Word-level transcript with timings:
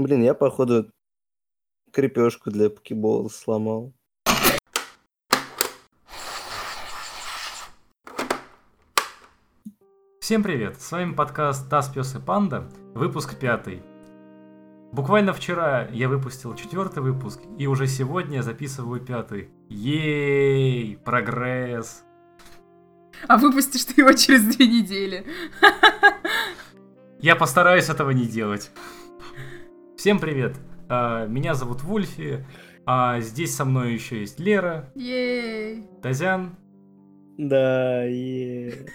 Блин, 0.00 0.22
я, 0.22 0.32
походу, 0.32 0.90
крепежку 1.92 2.50
для 2.50 2.70
покебола 2.70 3.28
сломал. 3.28 3.92
Всем 10.20 10.42
привет! 10.42 10.80
С 10.80 10.90
вами 10.90 11.12
подкаст 11.12 11.68
«Таз, 11.68 11.90
пес 11.90 12.14
и 12.14 12.18
панда», 12.18 12.66
выпуск 12.94 13.38
пятый. 13.38 13.82
Буквально 14.90 15.34
вчера 15.34 15.86
я 15.88 16.08
выпустил 16.08 16.54
четвертый 16.54 17.02
выпуск, 17.02 17.42
и 17.58 17.66
уже 17.66 17.86
сегодня 17.86 18.40
записываю 18.40 19.04
пятый. 19.04 19.50
Ей, 19.68 20.96
прогресс! 20.96 22.04
А 23.28 23.36
выпустишь 23.36 23.84
ты 23.84 24.00
его 24.00 24.14
через 24.14 24.44
две 24.44 24.66
недели. 24.66 25.26
Я 27.20 27.36
постараюсь 27.36 27.90
этого 27.90 28.12
не 28.12 28.24
делать. 28.24 28.70
Всем 30.00 30.18
привет! 30.18 30.56
А, 30.88 31.26
Меня 31.26 31.52
зовут 31.52 31.82
Вульфи, 31.82 32.46
а 32.86 33.20
здесь 33.20 33.54
со 33.54 33.66
мной 33.66 33.92
еще 33.92 34.20
есть 34.20 34.40
Лера, 34.40 34.90
Ей. 34.94 35.86
Тазян, 36.00 36.56
Да, 37.36 38.04
е. 38.04 38.86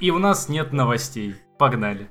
и 0.00 0.10
у 0.10 0.18
нас 0.18 0.48
нет 0.48 0.72
новостей. 0.72 1.36
Погнали! 1.60 2.10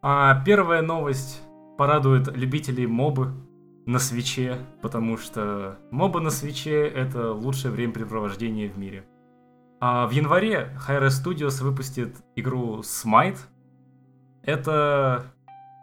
А, 0.00 0.44
первая 0.44 0.82
новость 0.82 1.42
порадует 1.76 2.28
любителей 2.36 2.86
мобы 2.86 3.32
на 3.84 3.98
свече, 3.98 4.58
потому 4.80 5.16
что 5.16 5.80
мобы 5.90 6.20
на 6.20 6.30
свече 6.30 6.86
это 6.86 7.32
лучшее 7.32 7.72
времяпрепровождение 7.72 8.68
в 8.68 8.78
мире. 8.78 9.08
А 9.80 10.06
в 10.06 10.12
январе 10.12 10.78
Hi-Re 10.86 11.08
Studios 11.08 11.60
выпустит 11.64 12.14
игру 12.36 12.78
Smite. 12.82 13.38
Это 14.48 15.26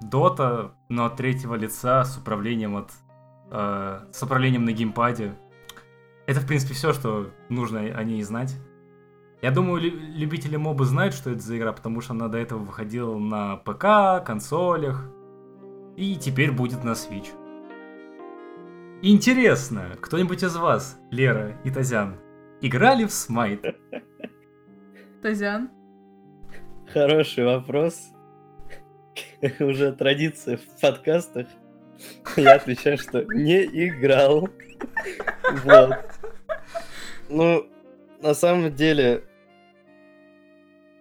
Дота, 0.02 0.72
но 0.90 1.06
от 1.06 1.18
третьего 1.18 1.54
лица 1.54 2.04
с 2.04 2.18
управлением 2.18 2.76
от 2.76 2.90
э, 3.52 4.00
с 4.12 4.24
управлением 4.24 4.66
на 4.66 4.72
геймпаде. 4.72 5.36
Это, 6.26 6.40
в 6.40 6.48
принципе, 6.48 6.74
все, 6.74 6.92
что 6.92 7.30
нужно 7.50 7.82
о 7.82 8.04
ней 8.04 8.24
знать. 8.24 8.56
Я 9.44 9.52
думаю, 9.52 9.84
лю- 9.84 10.00
любители 10.16 10.56
мобы 10.56 10.86
знают, 10.86 11.14
что 11.14 11.30
это 11.30 11.42
за 11.42 11.60
игра, 11.60 11.74
потому 11.74 12.02
что 12.02 12.14
она 12.14 12.28
до 12.28 12.40
этого 12.40 12.58
выходила 12.58 13.16
на 13.20 13.58
ПК, 13.58 14.26
консолях. 14.26 15.12
И 15.96 16.16
теперь 16.16 16.52
будет 16.52 16.84
на 16.84 16.94
Switch. 16.94 17.28
Интересно, 19.04 19.92
кто-нибудь 20.02 20.42
из 20.42 20.56
вас, 20.58 21.00
Лера 21.12 21.52
и 21.64 21.70
Тазян, 21.70 22.16
играли 22.62 23.06
в 23.06 23.12
Смайт? 23.12 23.64
Тазян. 25.22 25.70
Хороший 26.92 27.46
вопрос. 27.46 28.15
Уже 29.60 29.92
традиция 29.94 30.58
в 30.58 30.82
подкастах. 30.82 31.48
Я 32.36 32.56
отвечаю, 32.56 32.98
что 32.98 33.24
не 33.24 33.64
играл. 33.64 34.50
Вот. 35.64 35.96
Ну, 37.30 37.68
на 38.22 38.34
самом 38.34 38.76
деле, 38.76 39.24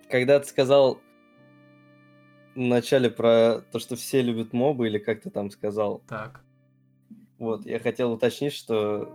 когда 0.09 0.39
ты 0.41 0.47
сказал 0.47 1.01
в 2.55 2.59
начале 2.59 3.11
про 3.11 3.63
то, 3.73 3.79
что 3.79 3.97
все 3.97 4.23
любят 4.23 4.53
мобы, 4.53 4.87
или 4.87 4.99
как 4.99 5.23
ты 5.23 5.31
там 5.31 5.51
сказал, 5.51 6.03
Так. 6.09 6.41
вот, 7.39 7.67
я 7.67 7.81
хотел 7.81 8.13
уточнить, 8.13 8.53
что 8.53 9.13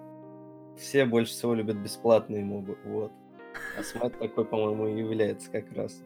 все 0.77 1.05
больше 1.05 1.31
всего 1.31 1.53
любят 1.53 1.77
бесплатные 1.77 2.43
мобы, 2.43 2.77
вот. 2.83 3.11
А 3.77 3.83
смайт 3.83 4.19
такой, 4.19 4.45
по-моему, 4.45 4.87
и 4.87 4.99
является 4.99 5.49
как 5.49 5.71
раз. 5.73 6.03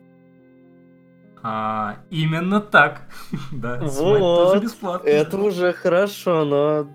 А, 1.44 1.97
именно 2.09 2.61
так. 2.61 3.02
да, 3.52 3.77
Смайт 3.88 4.22
Вот, 4.22 4.52
тоже 4.52 4.63
бесплатно. 4.63 5.08
Это 5.08 5.38
уже 5.38 5.73
хорошо, 5.73 6.45
но 6.45 6.88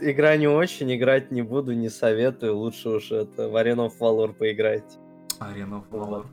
игра 0.00 0.36
не 0.36 0.48
очень, 0.48 0.94
играть 0.94 1.30
не 1.30 1.42
буду, 1.42 1.72
не 1.72 1.88
советую. 1.88 2.56
Лучше 2.56 2.88
уж 2.90 3.10
это 3.10 3.48
в 3.48 3.56
Arena 3.56 3.86
of 3.88 3.92
Valor 3.98 4.32
поиграть. 4.34 4.98
Arena 5.40 5.82
of. 5.82 5.88
Valor. 5.90 6.26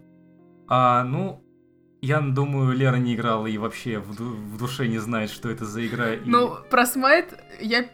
А, 0.68 1.04
ну, 1.04 1.42
я 2.02 2.20
думаю, 2.20 2.76
Лера 2.76 2.98
не 2.98 3.16
играла 3.16 3.48
и 3.48 3.58
вообще 3.58 4.00
в, 4.00 4.16
ду- 4.16 4.36
в 4.36 4.58
душе 4.58 4.88
не 4.88 4.98
знает, 5.00 5.30
что 5.30 5.50
это 5.50 5.64
за 5.66 5.86
игра. 5.88 6.16
и- 6.16 6.20
Ну, 6.26 6.54
про 6.70 6.86
Смайт 6.86 7.34
я 7.62 7.86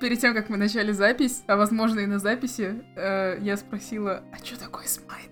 перед 0.00 0.20
тем, 0.20 0.34
как 0.34 0.48
мы 0.48 0.56
начали 0.56 0.92
запись, 0.92 1.42
а 1.48 1.56
возможно 1.56 1.98
и 2.00 2.06
на 2.06 2.18
записи, 2.20 2.82
э, 2.96 3.38
я 3.40 3.56
спросила, 3.56 4.22
а 4.32 4.36
что 4.44 4.58
такое 4.58 4.84
Смайт? 4.86 5.30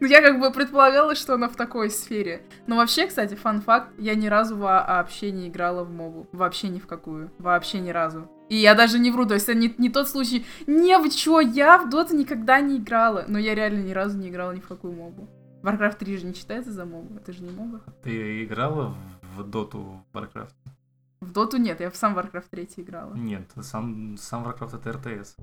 Ну, 0.00 0.06
я 0.06 0.22
как 0.22 0.40
бы 0.40 0.50
предполагала, 0.50 1.14
что 1.14 1.34
она 1.34 1.48
в 1.48 1.56
такой 1.56 1.90
сфере. 1.90 2.42
Но 2.66 2.76
вообще, 2.76 3.06
кстати, 3.06 3.34
фан-факт, 3.34 3.90
я 3.98 4.14
ни 4.14 4.28
разу 4.28 4.56
вообще 4.56 5.30
не 5.30 5.48
играла 5.48 5.84
в 5.84 5.90
мобу. 5.90 6.26
Вообще 6.32 6.68
ни 6.68 6.78
в 6.78 6.86
какую. 6.86 7.30
Вообще 7.38 7.80
ни 7.80 7.90
разу. 7.90 8.26
И 8.48 8.56
я 8.56 8.74
даже 8.74 8.98
не 8.98 9.10
вру, 9.10 9.26
то 9.26 9.34
есть 9.34 9.48
это 9.48 9.58
не, 9.58 9.72
не 9.78 9.90
тот 9.90 10.08
случай, 10.08 10.44
не, 10.66 10.98
вы 10.98 11.10
чё, 11.10 11.40
я 11.40 11.78
в 11.78 11.88
доту 11.88 12.16
никогда 12.16 12.60
не 12.60 12.78
играла. 12.78 13.26
Но 13.28 13.38
я 13.38 13.54
реально 13.54 13.82
ни 13.82 13.92
разу 13.92 14.18
не 14.18 14.30
играла 14.30 14.52
ни 14.52 14.60
в 14.60 14.66
какую 14.66 14.94
мобу. 14.94 15.28
Warcraft 15.62 15.98
3 15.98 16.16
же 16.16 16.26
не 16.26 16.34
считается 16.34 16.72
за 16.72 16.86
мобу, 16.86 17.16
это 17.16 17.32
же 17.32 17.42
не 17.42 17.50
моба. 17.50 17.82
Ты 18.02 18.44
играла 18.44 18.96
в 19.36 19.44
доту 19.44 20.02
Warcraft? 20.14 20.54
В 21.20 21.32
доту 21.32 21.58
нет, 21.58 21.80
я 21.80 21.90
в 21.90 21.96
сам 21.96 22.18
Warcraft 22.18 22.46
3 22.50 22.68
играла. 22.78 23.14
Нет, 23.14 23.50
сам, 23.60 24.16
сам 24.16 24.46
Warcraft 24.46 24.76
это 24.78 24.92
РТС. 24.92 25.36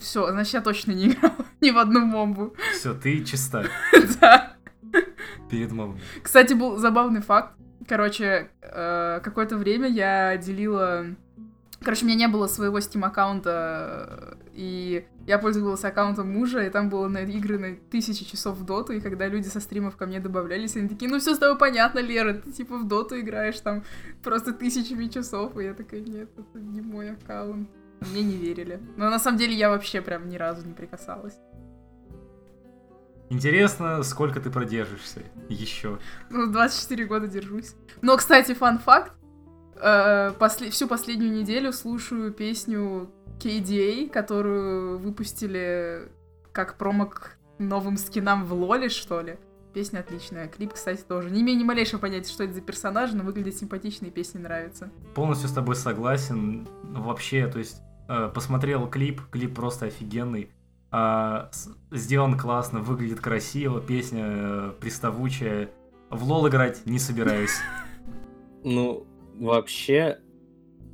Все, 0.00 0.30
значит, 0.32 0.54
я 0.54 0.60
точно 0.62 0.92
не 0.92 1.08
играла 1.12 1.36
ни 1.60 1.70
в 1.70 1.78
одну 1.78 2.00
мобу. 2.04 2.54
Все, 2.72 2.94
ты 2.94 3.22
чиста 3.22 3.64
Да. 4.20 4.56
перед 5.50 5.70
мобами. 5.70 6.00
Кстати, 6.22 6.54
был 6.54 6.76
забавный 6.78 7.20
факт. 7.20 7.54
Короче, 7.86 8.50
э, 8.62 9.20
какое-то 9.22 9.56
время 9.56 9.88
я 9.88 10.36
делила... 10.36 11.06
Короче, 11.82 12.04
у 12.04 12.08
меня 12.08 12.18
не 12.18 12.28
было 12.28 12.46
своего 12.46 12.78
Steam 12.78 13.04
аккаунта, 13.06 14.36
и 14.52 15.06
я 15.26 15.38
пользовалась 15.38 15.82
аккаунтом 15.82 16.30
мужа, 16.30 16.60
и 16.66 16.68
там 16.70 16.90
было 16.90 17.08
на 17.08 17.18
игры 17.22 17.58
на 17.58 17.74
тысячи 17.74 18.24
часов 18.26 18.58
в 18.58 18.66
доту, 18.66 18.92
и 18.92 19.00
когда 19.00 19.28
люди 19.28 19.48
со 19.48 19.60
стримов 19.60 19.96
ко 19.96 20.04
мне 20.04 20.20
добавлялись, 20.20 20.76
они 20.76 20.88
такие, 20.88 21.10
ну 21.10 21.18
все 21.18 21.34
с 21.34 21.38
тобой 21.38 21.56
понятно, 21.56 22.00
Лера, 22.00 22.34
ты 22.34 22.52
типа 22.52 22.76
в 22.76 22.86
доту 22.86 23.18
играешь 23.18 23.58
там 23.60 23.82
просто 24.22 24.52
тысячами 24.52 25.06
часов, 25.08 25.56
и 25.56 25.64
я 25.64 25.72
такая, 25.72 26.00
нет, 26.00 26.28
это 26.36 26.58
не 26.60 26.82
мой 26.82 27.12
аккаунт. 27.12 27.70
Мне 28.00 28.22
не 28.22 28.36
верили. 28.36 28.80
Но 28.96 29.10
на 29.10 29.18
самом 29.18 29.38
деле 29.38 29.54
я 29.54 29.68
вообще 29.70 30.00
прям 30.00 30.28
ни 30.28 30.36
разу 30.36 30.66
не 30.66 30.72
прикасалась. 30.74 31.34
Интересно, 33.28 34.02
сколько 34.02 34.40
ты 34.40 34.50
продержишься 34.50 35.20
еще. 35.48 35.98
Ну, 36.30 36.50
24 36.50 37.04
года 37.04 37.28
держусь. 37.28 37.74
Но, 38.02 38.16
кстати, 38.16 38.54
фан-факт. 38.54 39.12
э, 39.82 40.32
после- 40.38 40.68
всю 40.70 40.86
последнюю 40.88 41.32
неделю 41.32 41.72
слушаю 41.72 42.32
песню 42.34 43.10
KDA, 43.38 44.10
которую 44.10 44.98
выпустили 44.98 46.10
как 46.52 46.76
промо 46.76 47.06
к 47.06 47.36
новым 47.58 47.96
скинам 47.96 48.44
в 48.44 48.52
Лоле, 48.52 48.90
что 48.90 49.22
ли. 49.22 49.38
Песня 49.72 50.00
отличная. 50.00 50.48
Клип, 50.48 50.74
кстати, 50.74 51.00
тоже. 51.00 51.30
Не 51.30 51.40
имею 51.40 51.58
ни 51.58 51.64
малейшего 51.64 51.98
понятия, 51.98 52.30
что 52.30 52.44
это 52.44 52.52
за 52.52 52.60
персонаж, 52.60 53.12
но 53.12 53.24
выглядит 53.24 53.56
симпатично 53.56 54.04
и 54.06 54.10
песня 54.10 54.40
нравится. 54.42 54.90
Полностью 55.14 55.48
с 55.48 55.52
тобой 55.52 55.76
согласен. 55.76 56.68
Вообще, 56.82 57.46
то 57.46 57.58
есть, 57.58 57.80
посмотрел 58.34 58.88
клип, 58.88 59.20
клип 59.30 59.54
просто 59.54 59.86
офигенный. 59.86 60.50
А, 60.90 61.48
с- 61.52 61.68
сделан 61.92 62.36
классно, 62.36 62.80
выглядит 62.80 63.20
красиво, 63.20 63.80
песня 63.80 64.24
э, 64.26 64.72
приставучая. 64.80 65.68
В 66.10 66.24
лол 66.24 66.48
играть 66.48 66.84
не 66.86 66.98
собираюсь. 66.98 67.54
Ну, 68.62 69.06
вообще, 69.38 70.18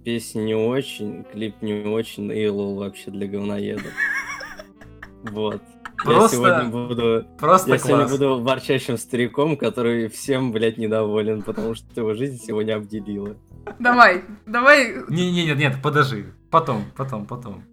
песня 0.05 0.41
не 0.43 0.55
очень, 0.55 1.25
клип 1.25 1.63
не 1.63 1.85
очень, 1.85 2.31
и 2.31 2.47
лол 2.49 2.77
вообще 2.77 3.11
для 3.11 3.27
говноедов. 3.27 3.93
Вот. 5.33 5.61
Я 6.05 6.05
Просто- 6.13 6.37
сегодня 6.37 6.65
буду... 6.67 7.27
Просто 7.39 7.71
Я 7.73 7.79
сегодня 7.79 8.07
класс. 8.07 8.13
буду 8.13 8.41
ворчащим 8.43 8.97
стариком, 8.99 9.57
который 9.57 10.09
всем, 10.09 10.53
блядь, 10.53 10.79
недоволен, 10.79 11.43
потому 11.43 11.75
что 11.75 11.87
его 12.01 12.15
жизнь 12.15 12.39
сегодня 12.41 12.77
обделила. 12.77 13.35
Давай, 13.81 14.23
давай. 14.47 14.95
Не, 15.09 15.33
не, 15.33 15.47
нет, 15.47 15.59
нет, 15.59 15.77
подожди. 15.83 16.27
Потом, 16.57 16.87
потом, 16.97 17.27
потом. 17.27 17.65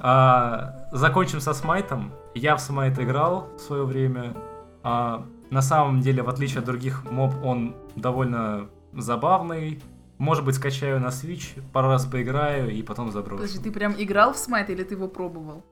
А, 0.00 0.88
закончим 0.90 1.38
со 1.38 1.54
Смайтом. 1.54 2.12
Я 2.34 2.56
в 2.56 2.60
Смайт 2.60 2.98
играл 2.98 3.50
в 3.56 3.60
свое 3.60 3.84
время. 3.84 4.34
А, 4.82 5.24
на 5.50 5.62
самом 5.62 6.00
деле, 6.00 6.24
в 6.24 6.28
отличие 6.28 6.58
от 6.58 6.64
других 6.64 7.08
моб, 7.08 7.32
он 7.44 7.76
довольно 7.94 8.68
забавный. 8.92 9.80
Может 10.18 10.44
быть, 10.44 10.56
скачаю 10.56 10.98
на 10.98 11.10
Switch, 11.10 11.62
пару 11.72 11.86
раз 11.86 12.04
поиграю 12.04 12.72
и 12.72 12.82
потом 12.82 13.12
заброшу. 13.12 13.42
Подожди, 13.42 13.60
ты 13.62 13.70
прям 13.70 13.94
играл 13.96 14.32
в 14.32 14.38
Smite 14.38 14.70
или 14.70 14.82
ты 14.82 14.94
его 14.94 15.06
пробовал? 15.06 15.64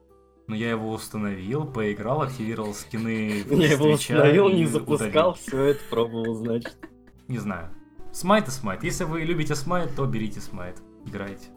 Но 0.47 0.55
я 0.55 0.69
его 0.69 0.91
установил, 0.93 1.65
поиграл, 1.65 2.21
активировал 2.21 2.73
скины. 2.73 3.43
Я 3.49 3.73
его 3.73 3.89
установил, 3.89 4.47
не 4.47 4.65
запускал, 4.65 5.33
все 5.33 5.61
это 5.61 5.81
пробовал, 5.89 6.35
значит. 6.35 6.77
Не 7.27 7.37
знаю. 7.37 7.67
Smite 8.13 8.47
и 8.47 8.51
Smite. 8.51 8.85
Если 8.85 9.03
вы 9.03 9.23
любите 9.23 9.55
Smite, 9.55 9.93
то 9.93 10.05
берите 10.05 10.39
Smite. 10.39 10.81
Играйте. 11.05 11.49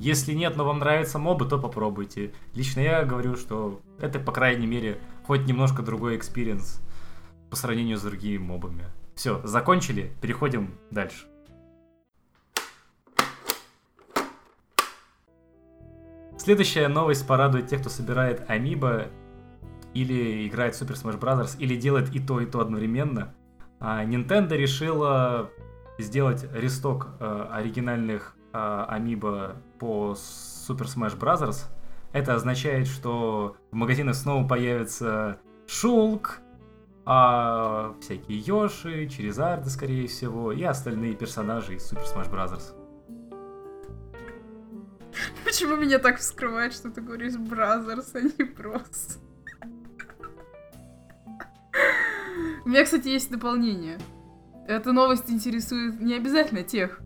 Если 0.00 0.32
нет, 0.32 0.56
но 0.56 0.64
вам 0.64 0.78
нравятся 0.78 1.18
мобы, 1.18 1.44
то 1.44 1.58
попробуйте. 1.58 2.32
Лично 2.54 2.80
я 2.80 3.04
говорю, 3.04 3.36
что 3.36 3.82
это, 3.98 4.18
по 4.18 4.32
крайней 4.32 4.66
мере, 4.66 4.98
хоть 5.26 5.46
немножко 5.46 5.82
другой 5.82 6.16
experience 6.16 6.80
по 7.50 7.56
сравнению 7.56 7.98
с 7.98 8.02
другими 8.02 8.38
мобами. 8.38 8.86
Все, 9.14 9.42
закончили, 9.44 10.10
переходим 10.22 10.72
дальше. 10.90 11.26
Следующая 16.38 16.88
новость 16.88 17.26
порадует 17.26 17.66
тех, 17.66 17.82
кто 17.82 17.90
собирает 17.90 18.48
Амиба 18.48 19.08
или 19.92 20.48
играет 20.48 20.72
Super 20.72 20.94
Smash 20.94 21.20
Bros. 21.20 21.58
или 21.58 21.76
делает 21.76 22.14
и 22.14 22.20
то, 22.20 22.40
и 22.40 22.46
то 22.46 22.60
одновременно. 22.60 23.34
А 23.78 24.02
Nintendo 24.06 24.56
решила 24.56 25.50
сделать 25.98 26.46
ресток 26.54 27.08
э, 27.20 27.48
оригинальных 27.52 28.34
э, 28.52 28.84
Амиба 28.88 29.56
по 29.78 30.14
Super 30.16 30.86
Smash 30.86 31.18
Bros. 31.18 31.66
Это 32.12 32.34
означает, 32.34 32.86
что 32.86 33.56
в 33.70 33.74
магазинах 33.74 34.16
снова 34.16 34.46
появится 34.46 35.38
Шулк, 35.66 36.40
а 37.04 37.94
всякие 38.00 38.38
Йоши, 38.38 39.08
Черезарды, 39.08 39.70
скорее 39.70 40.06
всего, 40.08 40.52
и 40.52 40.62
остальные 40.62 41.14
персонажи 41.14 41.74
из 41.76 41.90
Super 41.90 42.04
Smash 42.04 42.30
Bros. 42.30 42.74
Почему 45.44 45.76
меня 45.76 45.98
так 45.98 46.18
вскрывает, 46.18 46.72
что 46.72 46.90
ты 46.90 47.00
говоришь 47.00 47.36
Brothers, 47.36 48.14
а 48.14 48.20
не 48.20 48.44
Bros? 48.44 49.18
У 52.64 52.68
меня, 52.68 52.84
кстати, 52.84 53.08
есть 53.08 53.30
дополнение. 53.30 53.98
Эта 54.68 54.92
новость 54.92 55.30
интересует 55.30 56.00
не 56.00 56.14
обязательно 56.14 56.62
тех. 56.62 57.00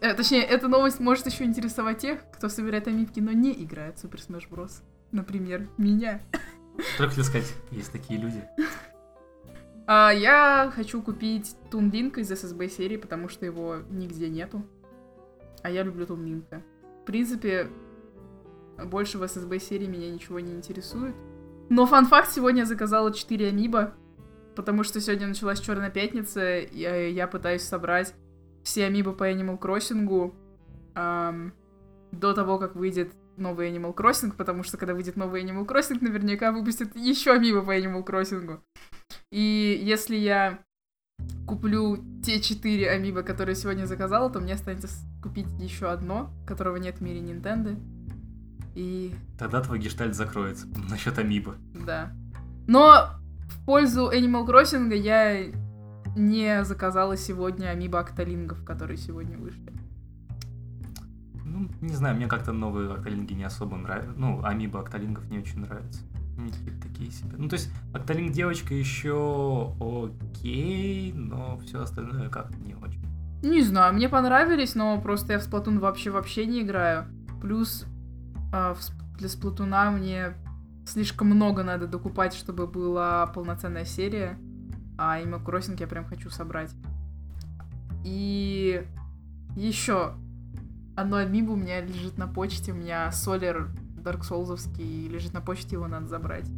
Э, 0.00 0.14
точнее, 0.14 0.42
эта 0.42 0.68
новость 0.68 1.00
может 1.00 1.26
еще 1.26 1.44
интересовать 1.44 1.98
тех, 1.98 2.20
кто 2.32 2.48
собирает 2.48 2.86
амиибки, 2.86 3.20
но 3.20 3.32
не 3.32 3.52
играет 3.52 3.98
в 3.98 4.04
Super 4.04 4.16
Smash 4.16 4.48
Bros. 4.48 4.82
Например, 5.10 5.68
меня. 5.76 6.20
Только 6.96 7.10
хотел 7.10 7.24
сказать, 7.24 7.52
есть 7.72 7.90
такие 7.90 8.20
люди. 8.20 8.42
А, 9.86 10.10
я 10.10 10.70
хочу 10.74 11.02
купить 11.02 11.56
Toon 11.70 11.92
Link 11.92 12.14
а 12.14 12.20
из 12.20 12.30
SSB 12.30 12.68
серии, 12.68 12.96
потому 12.96 13.28
что 13.28 13.46
его 13.46 13.78
нигде 13.88 14.28
нету. 14.28 14.62
А 15.62 15.70
я 15.70 15.82
люблю 15.82 16.06
Тунлинка. 16.06 16.62
В 17.02 17.06
принципе, 17.06 17.68
больше 18.84 19.18
в 19.18 19.22
SSB 19.22 19.58
серии 19.58 19.86
меня 19.86 20.10
ничего 20.10 20.38
не 20.40 20.52
интересует. 20.52 21.16
Но 21.70 21.86
фан-факт, 21.86 22.30
сегодня 22.30 22.60
я 22.60 22.66
заказала 22.66 23.12
4 23.12 23.48
амиба, 23.48 23.94
потому 24.54 24.84
что 24.84 25.00
сегодня 25.00 25.26
началась 25.26 25.58
Черная 25.58 25.90
пятница, 25.90 26.58
и 26.58 27.12
я 27.12 27.26
пытаюсь 27.26 27.62
собрать 27.62 28.14
все 28.68 28.84
амибы 28.84 29.14
по 29.14 29.30
Animal 29.30 29.58
Crossing 29.58 30.34
эм, 30.94 31.54
до 32.12 32.34
того, 32.34 32.58
как 32.58 32.76
выйдет 32.76 33.14
новый 33.38 33.72
Animal 33.72 33.94
Crossing, 33.94 34.32
потому 34.36 34.62
что 34.62 34.76
когда 34.76 34.92
выйдет 34.92 35.16
новый 35.16 35.42
Animal 35.42 35.66
Crossing, 35.66 35.96
наверняка 36.02 36.52
выпустят 36.52 36.94
еще 36.94 37.32
амибы 37.32 37.62
по 37.62 37.74
Animal 37.74 38.04
Crossing. 38.04 38.60
И 39.30 39.80
если 39.82 40.16
я 40.16 40.58
куплю 41.46 42.04
те 42.22 42.42
четыре 42.42 42.90
амиба, 42.90 43.22
которые 43.22 43.56
сегодня 43.56 43.86
заказала, 43.86 44.28
то 44.28 44.38
мне 44.38 44.52
останется 44.52 44.88
купить 45.22 45.48
еще 45.58 45.90
одно, 45.90 46.30
которого 46.46 46.76
нет 46.76 46.98
в 46.98 47.00
мире 47.00 47.20
Nintendo. 47.20 47.80
И... 48.74 49.14
Тогда 49.38 49.62
твой 49.62 49.78
гештальт 49.78 50.14
закроется 50.14 50.66
насчет 50.90 51.18
амиба. 51.18 51.56
Да. 51.86 52.12
Но 52.66 53.18
в 53.48 53.64
пользу 53.64 54.10
Animal 54.12 54.46
Crossing 54.46 54.94
я 54.94 55.50
не 56.16 56.64
заказала 56.64 57.16
сегодня 57.16 57.68
амиба 57.68 58.00
Окталингов, 58.00 58.64
которые 58.64 58.96
сегодня 58.96 59.38
вышли. 59.38 59.72
Ну, 61.44 61.68
не 61.80 61.94
знаю, 61.94 62.16
мне 62.16 62.26
как-то 62.26 62.52
новые 62.52 62.92
Окталинги 62.92 63.32
не 63.32 63.44
особо 63.44 63.76
нравятся. 63.76 64.12
Ну, 64.16 64.42
амиба 64.44 64.80
Окталингов 64.80 65.28
не 65.30 65.38
очень 65.38 65.60
нравятся. 65.60 66.02
Они 66.36 66.52
такие 66.80 67.10
себе. 67.10 67.36
Ну, 67.36 67.48
то 67.48 67.54
есть, 67.54 67.70
Окталинг 67.92 68.32
девочка 68.32 68.74
еще 68.74 69.74
окей, 69.80 71.12
но 71.12 71.58
все 71.58 71.82
остальное 71.82 72.28
как-то 72.28 72.56
не 72.58 72.74
очень. 72.74 73.02
Не 73.42 73.62
знаю, 73.62 73.94
мне 73.94 74.08
понравились, 74.08 74.74
но 74.74 75.00
просто 75.00 75.34
я 75.34 75.38
в 75.38 75.42
Splatoon 75.42 75.78
вообще 75.78 76.10
вообще 76.10 76.46
не 76.46 76.62
играю. 76.62 77.06
Плюс 77.40 77.86
э, 78.52 78.74
для 79.16 79.28
Сплатуна 79.28 79.90
мне 79.90 80.34
слишком 80.86 81.28
много 81.28 81.62
надо 81.62 81.86
докупать, 81.86 82.34
чтобы 82.34 82.66
была 82.66 83.26
полноценная 83.26 83.84
серия. 83.84 84.38
А 84.98 85.20
Animal 85.20 85.44
Crossing 85.44 85.76
я 85.78 85.86
прям 85.86 86.04
хочу 86.04 86.28
собрать. 86.28 86.74
И 88.04 88.84
еще 89.56 90.14
одно 90.96 91.18
амибо 91.18 91.52
у 91.52 91.56
меня 91.56 91.80
лежит 91.80 92.18
на 92.18 92.26
почте. 92.26 92.72
У 92.72 92.74
меня 92.74 93.10
Солер 93.12 93.70
Dark 94.02 94.22
Soulsовский 94.28 95.08
лежит 95.08 95.32
на 95.32 95.40
почте, 95.40 95.76
его 95.76 95.86
надо 95.86 96.08
забрать. 96.08 96.48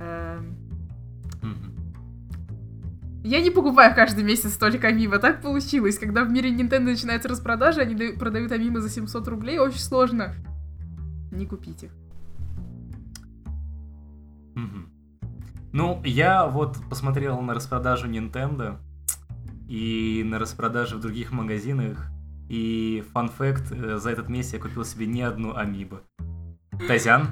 Эм... 0.00 0.56
Я 3.24 3.40
не 3.40 3.50
покупаю 3.50 3.94
каждый 3.94 4.22
месяц 4.22 4.52
столько 4.52 4.88
амиба, 4.88 5.18
так 5.18 5.40
получилось. 5.40 5.98
Когда 5.98 6.24
в 6.24 6.30
мире 6.30 6.54
Nintendo 6.54 6.80
начинается 6.80 7.26
распродажа, 7.26 7.80
они 7.80 8.12
продают 8.12 8.52
амибо 8.52 8.82
за 8.82 8.90
700 8.90 9.26
рублей, 9.28 9.58
очень 9.58 9.78
сложно. 9.78 10.34
Не 11.32 11.46
купить 11.46 11.84
их. 11.84 11.90
Ну, 15.74 16.00
я 16.04 16.46
вот 16.46 16.76
посмотрел 16.88 17.40
на 17.40 17.52
распродажу 17.52 18.08
Nintendo 18.08 18.78
и 19.68 20.22
на 20.24 20.38
распродажи 20.38 20.94
в 20.94 21.00
других 21.00 21.32
магазинах. 21.32 22.12
И 22.48 23.02
фан 23.12 23.28
факт, 23.28 23.72
э, 23.72 23.98
за 23.98 24.10
этот 24.10 24.28
месяц 24.28 24.52
я 24.52 24.60
купил 24.60 24.84
себе 24.84 25.06
не 25.06 25.22
одну 25.22 25.56
амибо. 25.56 26.02
Тазян? 26.86 27.26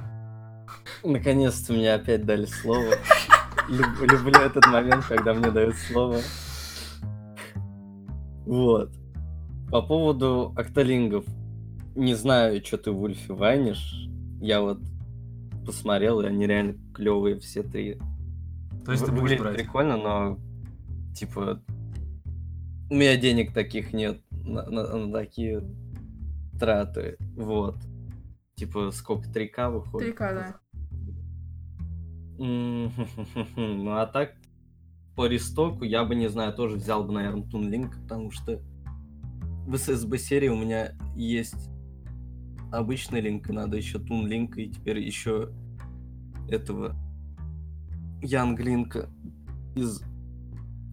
Наконец-то 1.04 1.72
мне 1.72 1.94
опять 1.94 2.26
дали 2.26 2.46
слово. 2.46 2.96
Люблю 3.68 4.40
этот 4.40 4.66
момент, 4.66 5.04
когда 5.06 5.34
мне 5.34 5.52
дают 5.52 5.76
слово. 5.76 6.18
Вот. 8.44 8.90
По 9.70 9.82
поводу 9.82 10.52
октолингов. 10.56 11.24
Не 11.94 12.16
знаю, 12.16 12.60
что 12.64 12.76
ты 12.76 12.90
в 12.90 13.00
Ульфе 13.02 13.34
вайнишь. 13.34 14.08
Я 14.40 14.62
вот 14.62 14.80
посмотрел, 15.64 16.22
и 16.22 16.26
они 16.26 16.48
реально 16.48 16.74
клевые 16.92 17.38
все 17.38 17.62
три. 17.62 18.00
То 18.84 18.92
есть 18.92 19.04
ты 19.04 19.12
будешь 19.12 19.38
брать? 19.38 19.56
прикольно, 19.56 19.96
но 19.96 20.38
типа 21.14 21.62
у 22.90 22.94
меня 22.94 23.16
денег 23.16 23.52
таких 23.52 23.92
нет 23.92 24.20
на, 24.30 24.68
на, 24.68 24.96
на 24.96 25.12
такие 25.12 25.62
траты. 26.58 27.16
Вот. 27.36 27.76
Типа 28.56 28.90
сколько 28.90 29.28
3К 29.28 29.70
выходит? 29.70 30.16
3К, 30.16 30.34
да. 30.34 30.56
Ну 32.38 33.92
а 33.92 34.06
так, 34.06 34.32
по 35.14 35.26
рестоку 35.26 35.84
я 35.84 36.04
бы, 36.04 36.14
не 36.14 36.28
знаю, 36.28 36.52
тоже 36.54 36.76
взял 36.76 37.04
бы, 37.04 37.12
наверное, 37.12 37.48
Тунлинк, 37.48 37.94
потому 38.02 38.30
что 38.30 38.60
в 39.66 39.76
ССБ 39.76 40.18
серии 40.18 40.48
у 40.48 40.56
меня 40.56 40.92
есть 41.14 41.70
обычный 42.72 43.20
линк, 43.20 43.48
и 43.48 43.52
надо 43.52 43.76
еще 43.76 43.98
Тунлинка, 43.98 44.60
и 44.60 44.68
теперь 44.68 44.98
еще 44.98 45.52
этого 46.48 46.96
Янглинка 48.22 49.08
из 49.74 50.02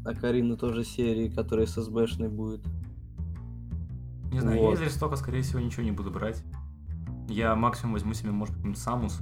Акарины 0.06 0.58
тоже 0.58 0.84
серии, 0.84 1.30
которая 1.30 1.68
ССБшной 1.68 2.30
будет. 2.30 2.66
Не 4.32 4.40
знаю, 4.42 4.60
вот. 4.60 4.70
я 4.70 4.76
из 4.76 4.82
рестока, 4.82 5.16
скорее 5.16 5.42
всего, 5.42 5.60
ничего 5.60 5.84
не 5.84 5.92
буду 5.92 6.12
брать. 6.12 6.44
Я 7.28 7.56
максимум 7.56 7.94
возьму 7.94 8.14
себе, 8.14 8.32
может 8.32 8.58
быть, 8.58 8.78
Самус. 8.78 9.22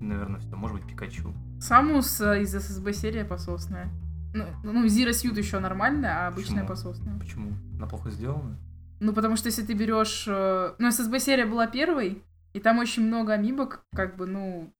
Наверное, 0.00 0.40
все. 0.40 0.56
Может 0.56 0.78
быть, 0.78 0.86
Пикачу. 0.86 1.34
Самус 1.60 2.20
э, 2.20 2.42
из 2.42 2.52
ССБ 2.52 2.92
серия 2.94 3.24
пососная. 3.24 3.90
Ну, 4.32 4.44
ну 4.62 4.86
Зира 4.88 5.12
Сьют 5.12 5.36
еще 5.36 5.58
нормальная, 5.58 6.24
а 6.24 6.28
обычная 6.28 6.62
Почему? 6.62 6.68
пососная. 6.68 7.18
Почему? 7.18 7.52
Она 7.76 7.86
плохо 7.86 8.10
сделана? 8.10 8.56
Ну, 9.00 9.12
потому 9.12 9.36
что 9.36 9.48
если 9.48 9.62
ты 9.62 9.74
берешь... 9.74 10.24
э, 10.26 10.74
Ну, 10.78 10.90
ССБ 10.90 11.20
серия 11.20 11.44
была 11.44 11.66
первой, 11.66 12.22
и 12.54 12.60
там 12.60 12.78
очень 12.78 13.06
много 13.06 13.34
амибок, 13.34 13.84
как 13.94 14.16
бы, 14.16 14.26
ну, 14.26 14.72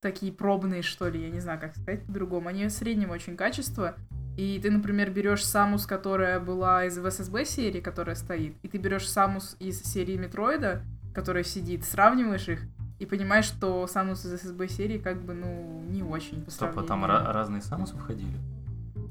такие 0.00 0.32
пробные, 0.32 0.82
что 0.82 1.08
ли, 1.08 1.22
я 1.22 1.30
не 1.30 1.40
знаю, 1.40 1.60
как 1.60 1.76
сказать 1.76 2.04
по-другому. 2.04 2.48
Они 2.48 2.68
среднего 2.68 3.12
очень 3.12 3.36
качества. 3.36 3.96
И 4.36 4.60
ты, 4.62 4.70
например, 4.70 5.10
берешь 5.10 5.44
Самус, 5.44 5.86
которая 5.86 6.38
была 6.40 6.84
из 6.84 6.98
ВССБ 6.98 7.46
серии, 7.46 7.80
которая 7.80 8.14
стоит, 8.14 8.54
и 8.62 8.68
ты 8.68 8.76
берешь 8.76 9.08
Самус 9.08 9.56
из 9.58 9.82
серии 9.82 10.18
Метроида, 10.18 10.82
которая 11.14 11.42
сидит, 11.42 11.84
сравниваешь 11.84 12.46
их, 12.48 12.60
и 12.98 13.06
понимаешь, 13.06 13.46
что 13.46 13.86
Самус 13.86 14.26
из 14.26 14.40
ССБ 14.40 14.68
серии 14.68 14.98
как 14.98 15.22
бы, 15.22 15.32
ну, 15.32 15.82
не 15.88 16.02
очень 16.02 16.44
по 16.44 16.50
Стоп, 16.50 16.78
а 16.78 16.82
там 16.82 17.06
разные 17.06 17.62
Самусы 17.62 17.96
входили? 17.96 18.36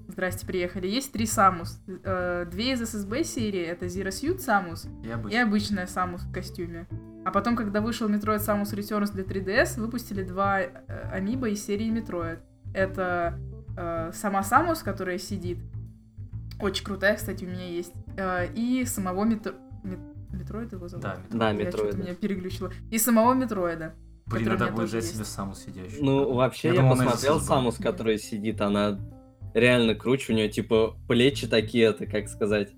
Здрасте, 0.08 0.46
приехали. 0.46 0.88
Есть 0.88 1.12
три 1.12 1.26
Самус. 1.26 1.82
Э, 1.88 2.46
две 2.50 2.74
из 2.74 2.88
ССБ 2.88 3.24
серии, 3.24 3.62
это 3.62 3.88
Zero 3.88 4.10
Suit 4.10 4.40
Самус 4.40 4.88
и, 5.04 5.34
и 5.34 5.38
обычная 5.38 5.88
Самус 5.88 6.22
в 6.22 6.32
костюме. 6.32 6.88
А 7.26 7.32
потом, 7.32 7.56
когда 7.56 7.82
вышел 7.82 8.08
Metroid 8.08 8.38
Samus 8.38 8.76
Returns 8.76 9.12
для 9.12 9.24
3DS, 9.24 9.80
выпустили 9.80 10.22
два 10.22 10.62
э, 10.62 10.70
amiibo 11.12 11.50
из 11.50 11.66
серии 11.66 11.92
Metroid. 11.92 12.38
Это 12.72 13.40
э, 13.76 14.12
сама 14.14 14.44
Самус, 14.44 14.84
которая 14.84 15.18
сидит. 15.18 15.58
Очень 16.62 16.86
крутая, 16.86 17.16
кстати, 17.16 17.44
у 17.44 17.48
меня 17.48 17.68
есть. 17.68 17.94
Э, 18.16 18.46
и 18.54 18.86
самого 18.86 19.24
Метро... 19.24 19.54
Мет... 19.84 20.00
Метроид 20.32 20.74
его 20.74 20.88
зовут? 20.88 21.02
Да, 21.04 21.18
Да, 21.32 21.50
Я 21.50 21.54
Метроид. 21.54 21.94
что-то 21.94 21.98
меня 21.98 22.14
переключило. 22.14 22.72
И 22.92 23.00
самого 23.00 23.34
Метроида. 23.34 23.96
Блин, 24.28 24.50
надо 24.50 24.68
будет 24.68 24.90
взять 24.90 25.06
себе. 25.06 25.26
Самус 25.26 25.64
сидящий. 25.64 26.02
Ну, 26.02 26.32
вообще, 26.32 26.68
Я 26.68 26.74
я, 26.76 26.82
думал, 26.82 26.96
посмотрел. 26.98 27.40
Самус, 27.40 27.78
которая 27.78 28.20
сидит, 28.20 28.62
она 28.62 29.00
реально 29.56 29.96
круче. 29.96 30.32
У 30.32 30.36
нее, 30.36 30.50
типа, 30.50 30.96
плечи 31.08 31.48
такие, 31.48 31.86
это, 31.86 32.06
как 32.06 32.28
сказать, 32.28 32.72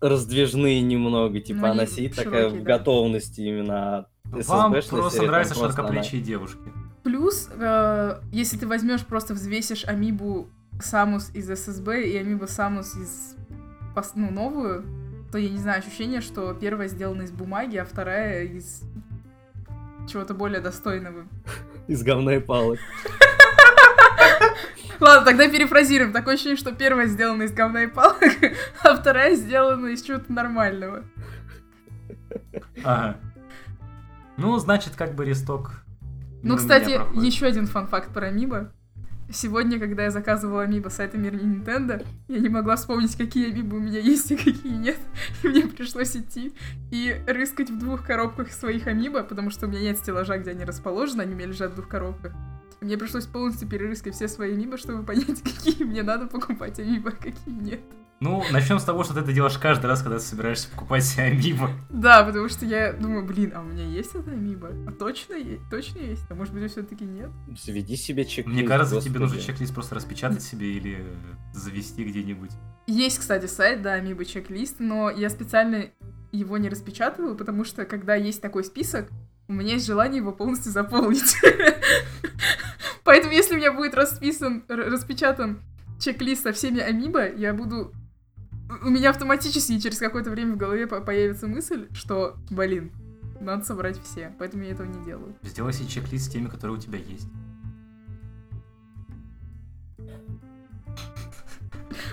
раздвижные 0.00 0.80
немного. 0.82 1.40
Типа, 1.40 1.60
Ну, 1.60 1.66
она 1.72 1.86
сидит 1.86 2.14
широкие, 2.14 2.24
такая 2.24 2.48
в 2.48 2.62
да. 2.62 2.78
готовности 2.78 3.40
именно. 3.40 4.06
Вам 4.24 4.72
просто 4.72 4.96
просто 4.96 5.54
широкоплечие 5.54 6.20
девушки. 6.20 6.72
Плюс, 7.02 7.48
э, 7.52 8.20
если 8.32 8.58
ты 8.58 8.66
возьмешь, 8.66 9.06
просто 9.06 9.34
взвесишь 9.34 9.84
Амибу 9.84 10.48
Самус 10.80 11.30
из 11.34 11.48
ССБ 11.48 12.08
и 12.08 12.16
Амибу 12.16 12.48
Самус 12.48 12.96
из 12.96 13.36
ну, 14.14 14.30
новую, 14.30 14.84
то 15.30 15.38
я 15.38 15.48
не 15.48 15.58
знаю, 15.58 15.78
ощущение, 15.78 16.20
что 16.20 16.52
первая 16.52 16.88
сделана 16.88 17.22
из 17.22 17.30
бумаги, 17.30 17.76
а 17.76 17.84
вторая 17.84 18.44
из 18.44 18.82
чего-то 20.08 20.34
более 20.34 20.60
достойного. 20.60 21.26
она 21.26 21.26
Из 21.86 22.02
говна 22.02 22.34
и 22.34 22.40
палок. 22.40 22.78
Ладно, 25.00 25.24
тогда 25.24 25.48
перефразируем. 25.48 26.12
Такое 26.12 26.34
ощущение, 26.34 26.56
что 26.56 26.72
первая 26.72 27.06
сделана 27.06 27.42
из 27.42 27.52
говна 27.52 27.84
и 27.84 27.86
палок, 27.86 28.22
а 28.82 28.96
вторая 28.96 29.34
сделана 29.34 29.88
из 29.88 30.02
чего-то 30.02 30.32
нормального. 30.32 31.04
Ага. 32.84 33.18
Ну, 34.36 34.58
значит, 34.58 34.94
как 34.96 35.14
бы 35.14 35.24
ресток. 35.24 35.82
Ну, 36.42 36.56
кстати, 36.56 37.00
еще 37.14 37.46
один 37.46 37.66
фан-факт 37.66 38.12
про 38.12 38.28
Амибо. 38.28 38.70
Сегодня, 39.28 39.80
когда 39.80 40.04
я 40.04 40.10
заказывала 40.12 40.62
Амибо 40.62 40.88
с 40.88 40.94
сайта 40.94 41.18
Мир 41.18 41.34
Nintendo, 41.34 42.06
я 42.28 42.38
не 42.38 42.48
могла 42.48 42.76
вспомнить, 42.76 43.16
какие 43.16 43.50
Амибо 43.50 43.74
у 43.74 43.80
меня 43.80 43.98
есть 44.00 44.30
и 44.30 44.36
какие 44.36 44.76
нет. 44.76 44.98
И 45.42 45.48
мне 45.48 45.62
пришлось 45.62 46.14
идти 46.14 46.54
и 46.92 47.20
рыскать 47.26 47.70
в 47.70 47.78
двух 47.78 48.04
коробках 48.04 48.52
своих 48.52 48.86
Амибо, 48.86 49.24
потому 49.24 49.50
что 49.50 49.66
у 49.66 49.68
меня 49.68 49.80
нет 49.80 49.98
стеллажа, 49.98 50.38
где 50.38 50.52
они 50.52 50.64
расположены, 50.64 51.22
они 51.22 51.34
у 51.34 51.36
меня 51.36 51.48
лежат 51.48 51.72
в 51.72 51.74
двух 51.74 51.88
коробках. 51.88 52.32
Мне 52.80 52.98
пришлось 52.98 53.26
полностью 53.26 53.68
перерыскать 53.68 54.14
все 54.14 54.28
свои 54.28 54.52
Амибо, 54.52 54.76
чтобы 54.76 55.02
понять, 55.04 55.42
какие 55.44 55.84
мне 55.84 56.02
надо 56.02 56.26
покупать 56.26 56.78
Амибо, 56.78 57.10
а 57.10 57.12
какие 57.12 57.54
нет. 57.54 57.80
Ну, 58.18 58.42
начнем 58.50 58.78
с 58.78 58.84
того, 58.84 59.04
что 59.04 59.12
ты 59.12 59.20
это 59.20 59.32
делаешь 59.32 59.58
каждый 59.58 59.86
раз, 59.86 60.00
когда 60.00 60.18
ты 60.18 60.24
собираешься 60.24 60.70
покупать 60.70 61.04
себе 61.04 61.24
амибо. 61.24 61.70
Да, 61.90 62.24
потому 62.24 62.48
что 62.48 62.64
я 62.64 62.94
думаю, 62.94 63.26
блин, 63.26 63.52
а 63.54 63.60
у 63.60 63.64
меня 63.64 63.84
есть 63.84 64.14
это 64.14 64.30
Амибо? 64.30 64.70
А 64.86 64.92
точно 64.92 65.34
есть? 65.34 65.68
Точно 65.70 65.98
есть? 65.98 66.24
А 66.30 66.34
может 66.34 66.54
быть, 66.54 66.70
все-таки 66.70 67.04
нет? 67.04 67.28
Заведи 67.62 67.94
себе 67.96 68.24
чек 68.24 68.46
Мне 68.46 68.62
кажется, 68.62 69.00
тебе 69.02 69.20
нужно 69.20 69.38
чек-лист 69.38 69.74
просто 69.74 69.96
распечатать 69.96 70.42
себе 70.42 70.72
или 70.72 71.04
завести 71.52 72.04
где-нибудь. 72.04 72.52
Есть, 72.86 73.18
кстати, 73.18 73.46
сайт, 73.46 73.82
да, 73.82 73.92
Амибо 73.94 74.24
чек-лист, 74.24 74.76
но 74.78 75.10
я 75.10 75.28
специально 75.28 75.90
его 76.32 76.56
не 76.56 76.70
распечатываю, 76.70 77.36
потому 77.36 77.64
что 77.64 77.84
когда 77.84 78.14
есть 78.14 78.40
такой 78.40 78.64
список, 78.64 79.10
у 79.48 79.52
меня 79.52 79.74
есть 79.74 79.86
желание 79.86 80.18
его 80.18 80.32
полностью 80.32 80.72
заполнить. 80.72 81.36
Поэтому 83.06 83.32
если 83.32 83.54
у 83.54 83.56
меня 83.56 83.72
будет 83.72 83.94
расписан, 83.94 84.64
распечатан 84.68 85.62
чек-лист 86.00 86.42
со 86.42 86.52
всеми 86.52 86.80
Амибо, 86.80 87.32
я 87.32 87.54
буду... 87.54 87.92
У 88.82 88.90
меня 88.90 89.10
автоматически 89.10 89.78
через 89.78 89.98
какое-то 89.98 90.30
время 90.30 90.54
в 90.54 90.56
голове 90.56 90.88
по- 90.88 91.00
появится 91.00 91.46
мысль, 91.46 91.86
что, 91.92 92.36
блин, 92.50 92.90
надо 93.40 93.64
собрать 93.64 94.02
все, 94.02 94.34
поэтому 94.40 94.64
я 94.64 94.72
этого 94.72 94.88
не 94.88 95.04
делаю. 95.04 95.36
Сделай 95.42 95.72
себе 95.72 95.88
чек-лист 95.88 96.26
с 96.26 96.28
теми, 96.28 96.48
которые 96.48 96.76
у 96.76 96.80
тебя 96.80 96.98
есть. 96.98 97.28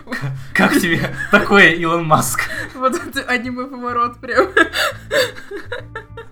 Как 0.54 0.74
тебе 0.74 1.02
такое, 1.32 1.72
Илон 1.72 2.06
Маск? 2.06 2.42
Вот 2.76 2.96
это 2.96 3.24
аниме-поворот 3.24 4.20
прям. 4.20 4.48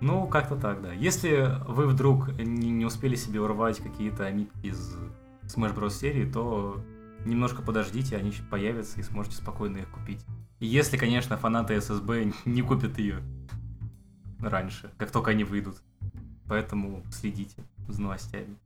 Ну, 0.00 0.28
как-то 0.28 0.56
так, 0.56 0.80
да. 0.80 0.92
Если 0.92 1.58
вы 1.66 1.86
вдруг 1.86 2.28
не, 2.38 2.70
не 2.70 2.84
успели 2.84 3.16
себе 3.16 3.40
урвать 3.40 3.78
какие-то 3.78 4.26
амитки 4.26 4.66
из 4.66 4.96
Smash 5.42 5.74
Bros. 5.74 5.90
серии, 5.90 6.30
то 6.30 6.80
немножко 7.24 7.62
подождите, 7.62 8.16
они 8.16 8.32
появятся 8.48 9.00
и 9.00 9.02
сможете 9.02 9.36
спокойно 9.36 9.78
их 9.78 9.90
купить. 9.90 10.24
И 10.60 10.66
если, 10.66 10.96
конечно, 10.96 11.36
фанаты 11.36 11.74
SSB 11.74 12.32
не 12.44 12.62
купят 12.62 12.98
ее 12.98 13.22
раньше, 14.40 14.92
как 14.98 15.10
только 15.10 15.32
они 15.32 15.44
выйдут. 15.44 15.82
Поэтому 16.46 17.02
следите 17.10 17.62
за 17.88 18.00
новостями. 18.00 18.56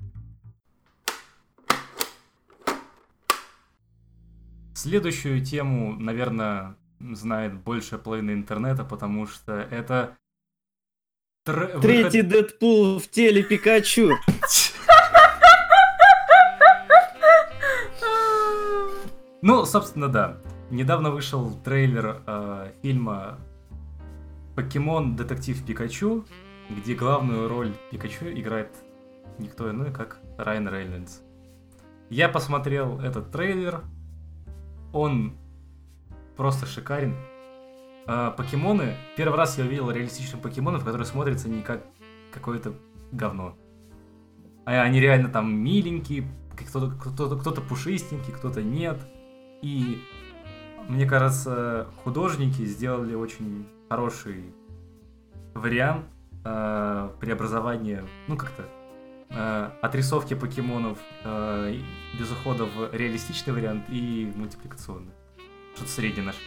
Следующую 4.75 5.45
тему, 5.45 5.95
наверное, 5.99 6.77
знает 7.01 7.55
больше 7.55 7.99
половины 7.99 8.33
интернета, 8.33 8.85
потому 8.85 9.27
что 9.27 9.53
это... 9.55 10.17
тр- 11.45 11.67
выход- 11.67 11.81
Третий 11.83 12.23
Дэдпул 12.23 12.99
в 13.01 13.09
теле 13.09 13.43
Пикачу. 13.43 14.11
Ну, 19.43 19.65
собственно, 19.65 20.09
да. 20.09 20.39
Недавно 20.71 21.11
вышел 21.11 21.51
трейлер 21.65 22.23
э, 22.27 22.71
фильма 22.83 23.39
Покемон 24.55 25.17
Детектив 25.17 25.63
Пикачу, 25.67 26.25
где 26.71 26.95
главную 26.95 27.49
роль 27.49 27.75
Пикачу 27.91 28.27
играет 28.27 28.71
никто 29.39 29.69
иной, 29.71 29.93
как 29.93 30.19
Райан 30.39 30.69
Рейнольдс. 30.69 31.19
Я 32.09 32.29
посмотрел 32.29 33.01
этот 33.01 33.31
трейлер, 33.33 33.83
он 34.93 35.37
просто 36.37 36.67
шикарен. 36.67 37.17
А, 38.07 38.31
покемоны, 38.31 38.97
первый 39.17 39.37
раз 39.37 39.59
я 39.59 39.65
увидел 39.65 39.91
реалистичных 39.91 40.41
покемонов, 40.43 40.85
которые 40.85 41.07
смотрятся 41.07 41.49
не 41.49 41.63
как 41.63 41.85
какое-то 42.33 42.75
говно. 43.13 43.57
А 44.65 44.83
они 44.83 45.01
реально 45.01 45.29
там 45.29 45.55
миленькие, 45.55 46.27
кто-то, 46.57 46.91
кто-то, 46.91 47.37
кто-то 47.37 47.61
пушистенький, 47.61 48.33
кто-то 48.33 48.63
нет. 48.63 48.99
И 49.61 50.03
мне 50.89 51.07
кажется, 51.07 51.87
художники 52.03 52.63
сделали 52.65 53.15
очень 53.15 53.67
хороший 53.89 54.55
вариант 55.55 56.07
э, 56.45 57.11
преобразования, 57.21 58.05
ну 58.27 58.37
как-то, 58.37 58.65
э, 59.31 59.71
отрисовки 59.81 60.35
покемонов 60.35 60.99
э, 61.25 61.77
без 62.19 62.33
ухода 62.33 62.65
в 62.65 62.93
реалистичный 62.93 63.53
вариант 63.53 63.85
и 63.89 64.33
мультипликационный. 64.35 65.13
Что-то 65.77 65.91
среднее 65.91 66.27
нашли. 66.27 66.47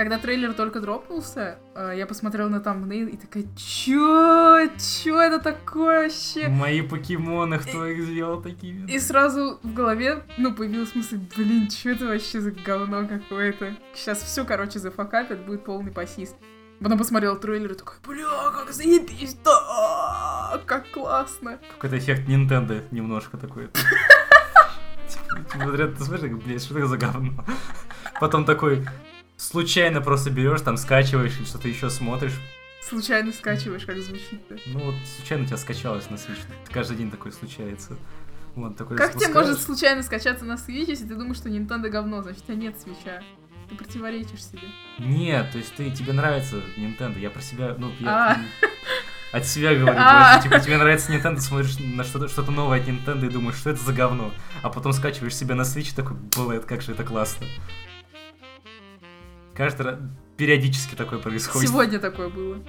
Когда 0.00 0.16
трейлер 0.16 0.54
только 0.54 0.80
дропнулся, 0.80 1.58
э, 1.74 1.92
я 1.94 2.06
посмотрела 2.06 2.48
на 2.48 2.60
тамбнейл 2.60 3.08
и 3.08 3.18
такая, 3.18 3.44
чё? 3.54 4.66
Чё 4.78 5.20
это 5.20 5.40
такое 5.40 6.04
вообще? 6.04 6.48
Мои 6.48 6.80
покемоны, 6.80 7.58
кто 7.58 7.84
их 7.84 8.02
сделал 8.04 8.40
такими? 8.40 8.90
И 8.90 8.98
сразу 8.98 9.60
в 9.62 9.74
голове, 9.74 10.24
ну, 10.38 10.54
появилась 10.54 10.94
мысль, 10.94 11.20
блин, 11.36 11.68
что 11.70 11.90
это 11.90 12.06
вообще 12.06 12.40
за 12.40 12.50
говно 12.50 13.06
какое-то? 13.06 13.76
Сейчас 13.92 14.22
все, 14.22 14.46
короче, 14.46 14.78
зафакапят, 14.78 15.44
будет 15.44 15.66
полный 15.66 15.92
пассист. 15.92 16.34
Потом 16.80 16.96
посмотрела 16.96 17.36
трейлер 17.36 17.72
и 17.72 17.74
такой, 17.74 17.96
бля, 18.08 18.50
как 18.56 18.72
заебись, 18.72 19.36
да, 19.44 20.62
как 20.64 20.90
классно. 20.92 21.58
Какой-то 21.74 21.98
эффект 21.98 22.26
Nintendo 22.26 22.82
немножко 22.90 23.36
такой. 23.36 23.68
Типа, 25.08 25.46
Смотря, 25.50 25.88
ты 25.88 26.02
смотришь, 26.02 26.42
блядь, 26.42 26.64
что 26.64 26.78
это 26.78 26.86
за 26.86 26.96
говно? 26.96 27.44
Потом 28.18 28.46
такой, 28.46 28.86
случайно 29.40 30.00
просто 30.00 30.30
берешь, 30.30 30.60
там 30.60 30.76
скачиваешь 30.76 31.36
или 31.38 31.44
что-то 31.44 31.68
еще 31.68 31.90
смотришь. 31.90 32.34
Случайно 32.82 33.32
скачиваешь, 33.32 33.84
как 33.84 33.98
звучит-то. 33.98 34.56
Ну 34.66 34.80
вот 34.80 34.94
случайно 35.16 35.44
у 35.44 35.46
тебя 35.46 35.56
скачалось 35.56 36.08
на 36.10 36.14
Switch. 36.14 36.40
Каждый 36.70 36.96
день 36.96 37.10
такое 37.10 37.32
случается. 37.32 37.96
Вот, 38.54 38.76
такой 38.76 38.96
Как 38.96 39.14
тебе 39.16 39.32
может 39.32 39.60
случайно 39.60 40.02
скачаться 40.02 40.44
на 40.44 40.54
Switch, 40.54 40.86
если 40.88 41.06
ты 41.06 41.14
думаешь, 41.14 41.36
что 41.36 41.48
Nintendo 41.48 41.88
говно, 41.88 42.22
значит, 42.22 42.42
у 42.42 42.46
тебя 42.46 42.56
нет 42.56 42.80
свеча. 42.80 43.22
Ты 43.68 43.76
противоречишь 43.76 44.44
себе. 44.44 44.62
Нет, 44.98 45.52
то 45.52 45.58
есть 45.58 45.74
ты, 45.76 45.90
тебе 45.90 46.12
нравится 46.12 46.56
Nintendo. 46.76 47.18
Я 47.18 47.30
про 47.30 47.40
себя, 47.40 47.76
ну, 47.78 47.92
А. 48.00 48.32
я 48.32 48.34
м, 48.34 48.46
от 49.32 49.46
себя 49.46 49.74
говорю. 49.76 49.96
А. 49.96 50.40
Типа 50.42 50.58
тебе 50.58 50.76
нравится 50.76 51.12
Nintendo, 51.12 51.38
смотришь 51.38 51.78
на 51.78 52.02
что-то 52.02 52.28
что 52.28 52.42
новое 52.50 52.80
от 52.80 52.88
Nintendo 52.88 53.26
и 53.26 53.30
думаешь, 53.30 53.56
что 53.58 53.70
это 53.70 53.80
за 53.80 53.92
говно. 53.92 54.32
А 54.62 54.70
потом 54.70 54.92
скачиваешь 54.92 55.36
себя 55.36 55.54
на 55.54 55.62
Switch 55.62 55.92
и 55.92 55.94
такой, 55.94 56.16
блэд, 56.16 56.64
как 56.64 56.82
же 56.82 56.92
это 56.92 57.04
классно. 57.04 57.46
Каждый 59.60 59.82
раз, 59.82 59.98
периодически 60.38 60.94
такое 60.94 61.18
происходит. 61.18 61.68
Сегодня 61.68 61.98
такое 61.98 62.30
было. 62.30 62.64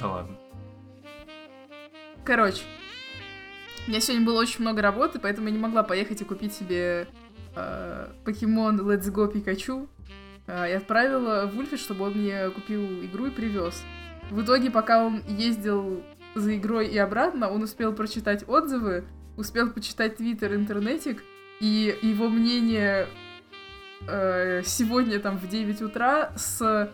Да 0.00 0.08
ладно. 0.08 0.36
Короче, 2.24 2.64
у 3.86 3.90
меня 3.90 4.00
сегодня 4.00 4.26
было 4.26 4.40
очень 4.40 4.62
много 4.62 4.82
работы, 4.82 5.20
поэтому 5.20 5.46
я 5.46 5.52
не 5.52 5.60
могла 5.60 5.84
поехать 5.84 6.20
и 6.20 6.24
купить 6.24 6.54
себе 6.54 7.06
э, 7.54 8.08
покемон 8.24 8.80
Let's 8.80 9.12
Go 9.12 9.32
Пикачу. 9.32 9.88
Э, 10.48 10.68
и 10.68 10.72
отправила 10.72 11.46
Вульфе, 11.46 11.76
чтобы 11.76 12.06
он 12.06 12.14
мне 12.14 12.50
купил 12.50 13.04
игру 13.04 13.26
и 13.26 13.30
привез. 13.30 13.80
В 14.30 14.42
итоге, 14.42 14.72
пока 14.72 15.06
он 15.06 15.22
ездил 15.28 16.02
за 16.34 16.56
игрой 16.56 16.88
и 16.88 16.98
обратно, 16.98 17.48
он 17.48 17.62
успел 17.62 17.92
прочитать 17.92 18.42
отзывы, 18.48 19.04
успел 19.36 19.70
почитать 19.70 20.16
твиттер, 20.16 20.56
интернетик, 20.56 21.22
и 21.60 21.96
его 22.02 22.28
мнение 22.28 23.06
э, 24.06 24.62
сегодня 24.64 25.18
там 25.18 25.38
в 25.38 25.48
9 25.48 25.82
утра 25.82 26.30
с 26.36 26.90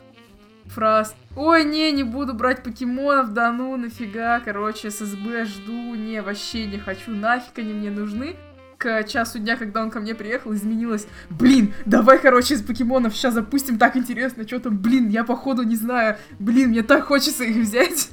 фраз. 0.67 1.15
Ой, 1.37 1.65
не, 1.65 1.93
не 1.93 2.05
буду 2.05 2.35
брать 2.35 2.63
покемонов, 2.63 3.33
да 3.33 3.53
ну, 3.53 3.77
нафига, 3.77 4.41
короче, 4.41 4.91
ССБ 4.91 5.45
жду, 5.45 5.95
не, 5.95 6.23
вообще 6.23 6.67
не 6.67 6.79
хочу, 6.79 7.11
нафиг 7.11 7.59
они 7.59 7.73
мне 7.73 7.91
нужны. 7.91 8.37
К 8.79 9.05
часу 9.05 9.39
дня, 9.39 9.57
когда 9.57 9.83
он 9.83 9.91
ко 9.91 10.01
мне 10.01 10.15
приехал, 10.15 10.53
изменилось. 10.53 11.07
Блин, 11.31 11.73
давай, 11.87 12.19
короче, 12.19 12.55
из 12.55 12.63
покемонов 12.63 13.15
сейчас 13.15 13.35
запустим, 13.35 13.79
так 13.79 13.97
интересно, 13.97 14.47
что 14.47 14.61
там, 14.61 14.79
блин, 14.79 15.09
я 15.09 15.25
походу 15.25 15.63
не 15.63 15.77
знаю, 15.77 16.19
блин, 16.39 16.71
мне 16.71 16.83
так 16.83 17.05
хочется 17.05 17.45
их 17.45 17.57
взять. 17.57 18.11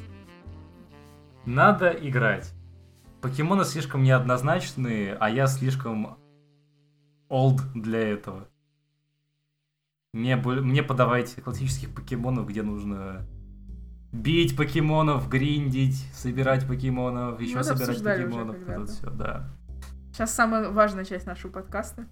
Надо 1.46 1.90
играть. 1.90 2.54
Покемоны 3.22 3.66
слишком 3.66 4.04
неоднозначные, 4.04 5.18
а 5.20 5.30
я 5.30 5.48
слишком 5.48 6.18
олд 7.28 7.62
для 7.74 8.00
этого. 8.00 8.48
Мне, 10.14 10.36
мне 10.36 10.84
подавайте 10.84 11.42
классических 11.42 11.96
покемонов, 11.96 12.46
где 12.46 12.64
нужно 12.64 13.26
бить 14.12 14.58
покемонов, 14.58 15.30
гриндить, 15.30 16.06
собирать 16.14 16.68
покемонов, 16.68 17.40
еще 17.40 17.56
Мы 17.56 17.64
собирать 17.64 18.04
покемонов. 18.04 18.58
Это 18.68 18.86
все, 18.88 19.10
да. 19.10 19.50
Сейчас 20.12 20.34
самая 20.34 20.70
важная 20.70 21.06
часть 21.06 21.26
нашего 21.26 21.50
подкаста. 21.54 22.08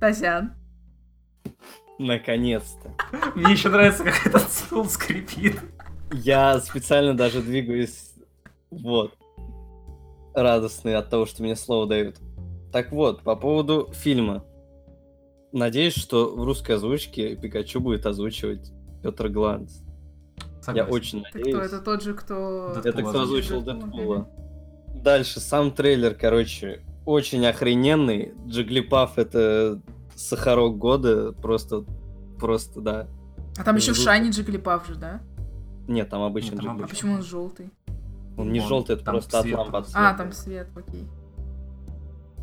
Тазян. 0.00 0.54
Наконец-то. 1.98 2.94
Мне 3.34 3.52
еще 3.52 3.68
нравится, 3.68 4.02
как 4.02 4.26
этот 4.26 4.50
стул 4.50 4.86
скрипит. 4.86 5.60
Я 6.12 6.58
специально 6.60 7.14
даже 7.14 7.42
двигаюсь 7.42 8.14
вот 8.70 9.18
радостный 10.34 10.96
от 10.96 11.10
того, 11.10 11.26
что 11.26 11.42
мне 11.42 11.56
слово 11.56 11.86
дают. 11.86 12.16
Так 12.72 12.90
вот, 12.90 13.22
по 13.22 13.36
поводу 13.36 13.90
фильма. 13.92 14.44
Надеюсь, 15.52 15.94
что 15.96 16.34
в 16.34 16.44
русской 16.44 16.72
озвучке 16.76 17.34
Пикачу 17.36 17.80
будет 17.80 18.06
озвучивать 18.06 18.72
Петр 19.02 19.28
Гланц. 19.28 19.78
Я 20.38 20.62
Согласен. 20.62 20.92
очень 20.94 21.18
Это 21.22 21.38
надеюсь. 21.38 21.56
кто? 21.56 21.64
Это 21.64 21.80
тот 21.80 22.02
же, 22.02 22.14
кто... 22.14 22.72
Дэдпул 22.74 22.90
Это 22.90 23.02
кто 23.10 23.20
озвучил 23.22 23.62
Дэдпула. 23.62 23.86
Дэдпула. 23.90 24.28
Дальше, 25.02 25.40
сам 25.40 25.72
трейлер, 25.72 26.14
короче, 26.14 26.82
очень 27.06 27.44
охрененный. 27.46 28.34
Джиглипаф 28.46 29.18
это 29.18 29.80
сахарок 30.14 30.76
года, 30.78 31.32
просто, 31.32 31.84
просто, 32.38 32.80
да. 32.80 33.08
А 33.58 33.64
там 33.64 33.76
еще 33.76 33.94
Жутко. 33.94 34.02
Шайни 34.10 34.30
Джиглипав 34.30 34.86
же, 34.86 34.94
да? 34.96 35.20
Нет, 35.88 36.08
там 36.10 36.22
обычный 36.22 36.52
Нет, 36.52 36.58
там 36.60 36.68
А 36.68 36.72
Джиглипаф. 36.74 36.90
почему 36.90 37.14
он 37.14 37.22
желтый? 37.22 37.70
Он 38.36 38.52
не 38.52 38.60
Он- 38.60 38.68
желтый, 38.68 38.96
это 38.96 39.04
просто 39.04 39.38
от 39.38 39.44
свет 39.44 39.56
лампы 39.58 39.72
просто. 39.72 39.92
А, 39.98 40.14
там 40.14 40.32
свет, 40.32 40.68
окей. 40.76 41.04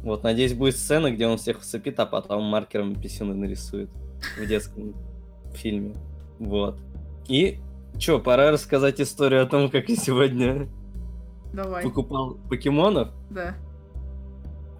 Вот, 0.03 0.23
надеюсь, 0.23 0.53
будет 0.53 0.77
сцена, 0.77 1.11
где 1.11 1.27
он 1.27 1.37
всех 1.37 1.59
вцепит, 1.61 1.99
а 1.99 2.05
потом 2.05 2.43
маркером 2.43 2.95
писюны 2.95 3.33
нарисует 3.33 3.89
в 4.39 4.45
детском 4.45 4.93
фильме. 5.53 5.95
Вот. 6.39 6.77
И 7.27 7.59
чё, 7.97 8.19
пора 8.19 8.51
рассказать 8.51 9.01
историю 9.01 9.43
о 9.43 9.47
том, 9.47 9.69
как 9.69 9.89
я 9.89 9.95
сегодня 9.95 10.67
Давай, 11.53 11.83
покупал 11.83 12.37
покемонов. 12.49 13.09
да. 13.29 13.55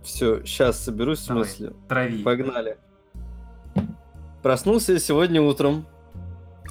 Все, 0.04 0.42
сейчас 0.46 0.80
соберусь 0.80 1.20
в 1.20 1.28
Давай. 1.28 1.44
смысле. 1.44 1.74
Трави. 1.90 2.24
Погнали. 2.24 2.78
Проснулся 4.42 4.94
я 4.94 5.00
сегодня 5.00 5.42
утром. 5.42 5.86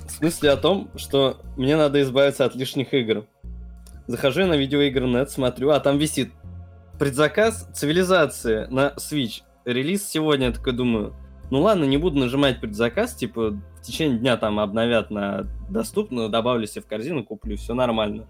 В 0.07 0.11
смысле 0.11 0.53
о 0.53 0.57
том, 0.57 0.89
что 0.97 1.37
мне 1.57 1.77
надо 1.77 2.01
избавиться 2.01 2.47
от 2.47 2.55
лишних 2.55 2.95
игр. 2.95 3.27
Захожу 4.07 4.41
я 4.43 4.47
на 4.47 4.57
видеоигр.нет, 4.57 5.31
смотрю, 5.31 5.71
а 5.71 5.81
там 5.81 5.99
висит 5.99 6.31
предзаказ 6.99 7.69
цивилизации 7.75 8.67
на 8.67 8.95
Switch. 8.97 9.43
Релиз 9.65 10.07
сегодня, 10.09 10.47
я 10.47 10.53
такой 10.53 10.73
думаю, 10.73 11.15
ну 11.51 11.61
ладно, 11.61 11.85
не 11.85 11.97
буду 11.97 12.19
нажимать 12.19 12.61
предзаказ, 12.61 13.15
типа 13.15 13.51
в 13.51 13.83
течение 13.83 14.19
дня 14.19 14.37
там 14.37 14.59
обновят 14.59 15.11
на 15.11 15.47
доступно, 15.69 16.29
добавлю 16.29 16.67
себе 16.67 16.83
в 16.83 16.87
корзину, 16.87 17.25
куплю, 17.25 17.57
все 17.57 17.75
нормально. 17.75 18.27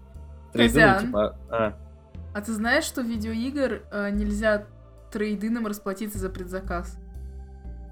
Козян. 0.53 1.05
типа, 1.05 1.39
а, 1.49 1.77
А 2.33 2.41
ты 2.41 2.53
знаешь, 2.53 2.83
что 2.83 3.01
в 3.01 3.05
видеоигр 3.05 3.83
э, 3.91 4.09
нельзя 4.11 4.65
трейдином 5.11 5.67
расплатиться 5.67 6.17
за 6.17 6.29
предзаказ? 6.29 6.97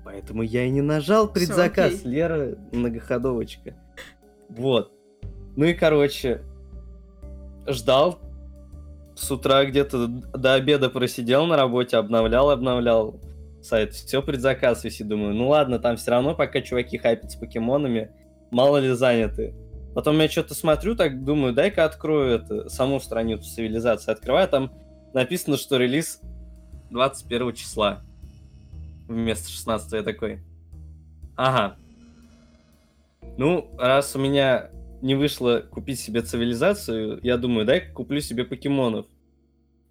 Поэтому 0.04 0.44
я 0.44 0.66
и 0.66 0.70
не 0.70 0.82
нажал 0.82 1.26
Всё, 1.26 1.34
предзаказ, 1.34 2.00
окей. 2.00 2.12
Лера 2.12 2.56
многоходовочка. 2.72 3.76
Вот. 4.50 4.92
Ну 5.56 5.66
и, 5.66 5.74
короче, 5.74 6.44
ждал. 7.68 8.20
С 9.16 9.32
утра 9.32 9.64
где-то 9.66 10.08
до 10.08 10.54
обеда 10.54 10.90
просидел 10.90 11.46
на 11.46 11.56
работе, 11.56 11.98
обновлял, 11.98 12.50
обновлял 12.50 13.20
сайт. 13.62 13.94
Все, 13.94 14.22
предзаказ 14.22 14.84
висит. 14.84 15.08
Думаю, 15.08 15.34
ну 15.34 15.50
ладно, 15.50 15.80
там 15.80 15.98
все 15.98 16.12
равно 16.12 16.36
пока 16.36 16.62
чуваки 16.62 16.98
хайпят 16.98 17.32
с 17.32 17.36
покемонами, 17.36 18.12
мало 18.52 18.78
ли 18.78 18.90
заняты. 18.90 19.56
Потом 19.94 20.20
я 20.20 20.28
что-то 20.28 20.54
смотрю, 20.54 20.96
так 20.96 21.24
думаю, 21.24 21.54
дай-ка 21.54 21.86
открою 21.86 22.36
это, 22.36 22.70
саму 22.70 23.00
страницу 23.00 23.44
цивилизации. 23.44 24.12
Открываю, 24.12 24.50
там 24.50 24.74
написано, 25.14 25.56
что 25.56 25.78
релиз 25.78 26.20
21 26.92 27.54
числа 27.54 28.04
вместо 29.08 29.50
16 29.50 29.92
я 29.94 30.04
такой. 30.04 30.42
Ага. 31.36 31.78
Ну, 33.38 33.70
раз 33.78 34.16
у 34.16 34.20
меня 34.20 34.70
не 35.06 35.14
вышло 35.14 35.60
купить 35.60 36.00
себе 36.00 36.24
цивилизацию, 36.24 37.20
я 37.22 37.38
думаю, 37.38 37.68
дай-ка 37.68 37.94
куплю 37.94 38.22
себе 38.22 38.44
покемонов. 38.44 39.06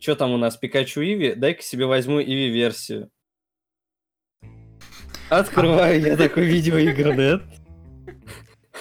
Что 0.01 0.17
там 0.17 0.33
у 0.33 0.37
нас, 0.37 0.57
Пикачу 0.57 1.03
Иви? 1.03 1.35
Дай-ка 1.37 1.63
себе 1.63 1.87
возьму 1.87 2.21
Иви-версию. 2.21 3.11
Открываю 5.31 6.01
я 6.01 6.17
такой 6.17 6.47
видеоигр.нет. 6.47 7.43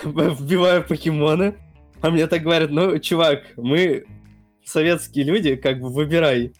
Вбиваю 0.03 0.83
покемоны. 0.83 1.55
А 2.01 2.09
мне 2.09 2.25
так 2.25 2.41
говорят, 2.41 2.71
ну, 2.71 2.97
чувак, 2.97 3.43
мы 3.55 4.05
советские 4.65 5.25
люди, 5.25 5.55
как 5.55 5.79
бы 5.79 5.89
выбирай. 5.89 6.53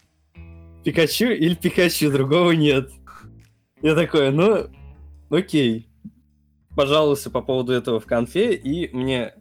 Пикачу 0.84 1.32
или 1.32 1.56
Пикачу, 1.56 2.12
другого 2.12 2.52
нет. 2.52 2.92
Я 3.82 3.96
такой, 3.96 4.32
ну, 4.32 4.68
окей. 5.32 5.90
Пожаловался 6.76 7.32
по 7.32 7.42
поводу 7.42 7.74
этого 7.74 8.00
в 8.00 8.06
конфе, 8.06 8.54
и 8.54 8.96
мне 8.96 9.34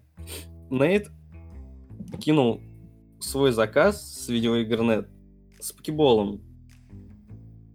Нейт 0.72 1.10
кинул 2.18 2.62
свой 3.20 3.52
заказ 3.52 4.24
с 4.24 4.28
видеоигрнет 4.28 5.06
с 5.60 5.70
покеболом. 5.70 6.40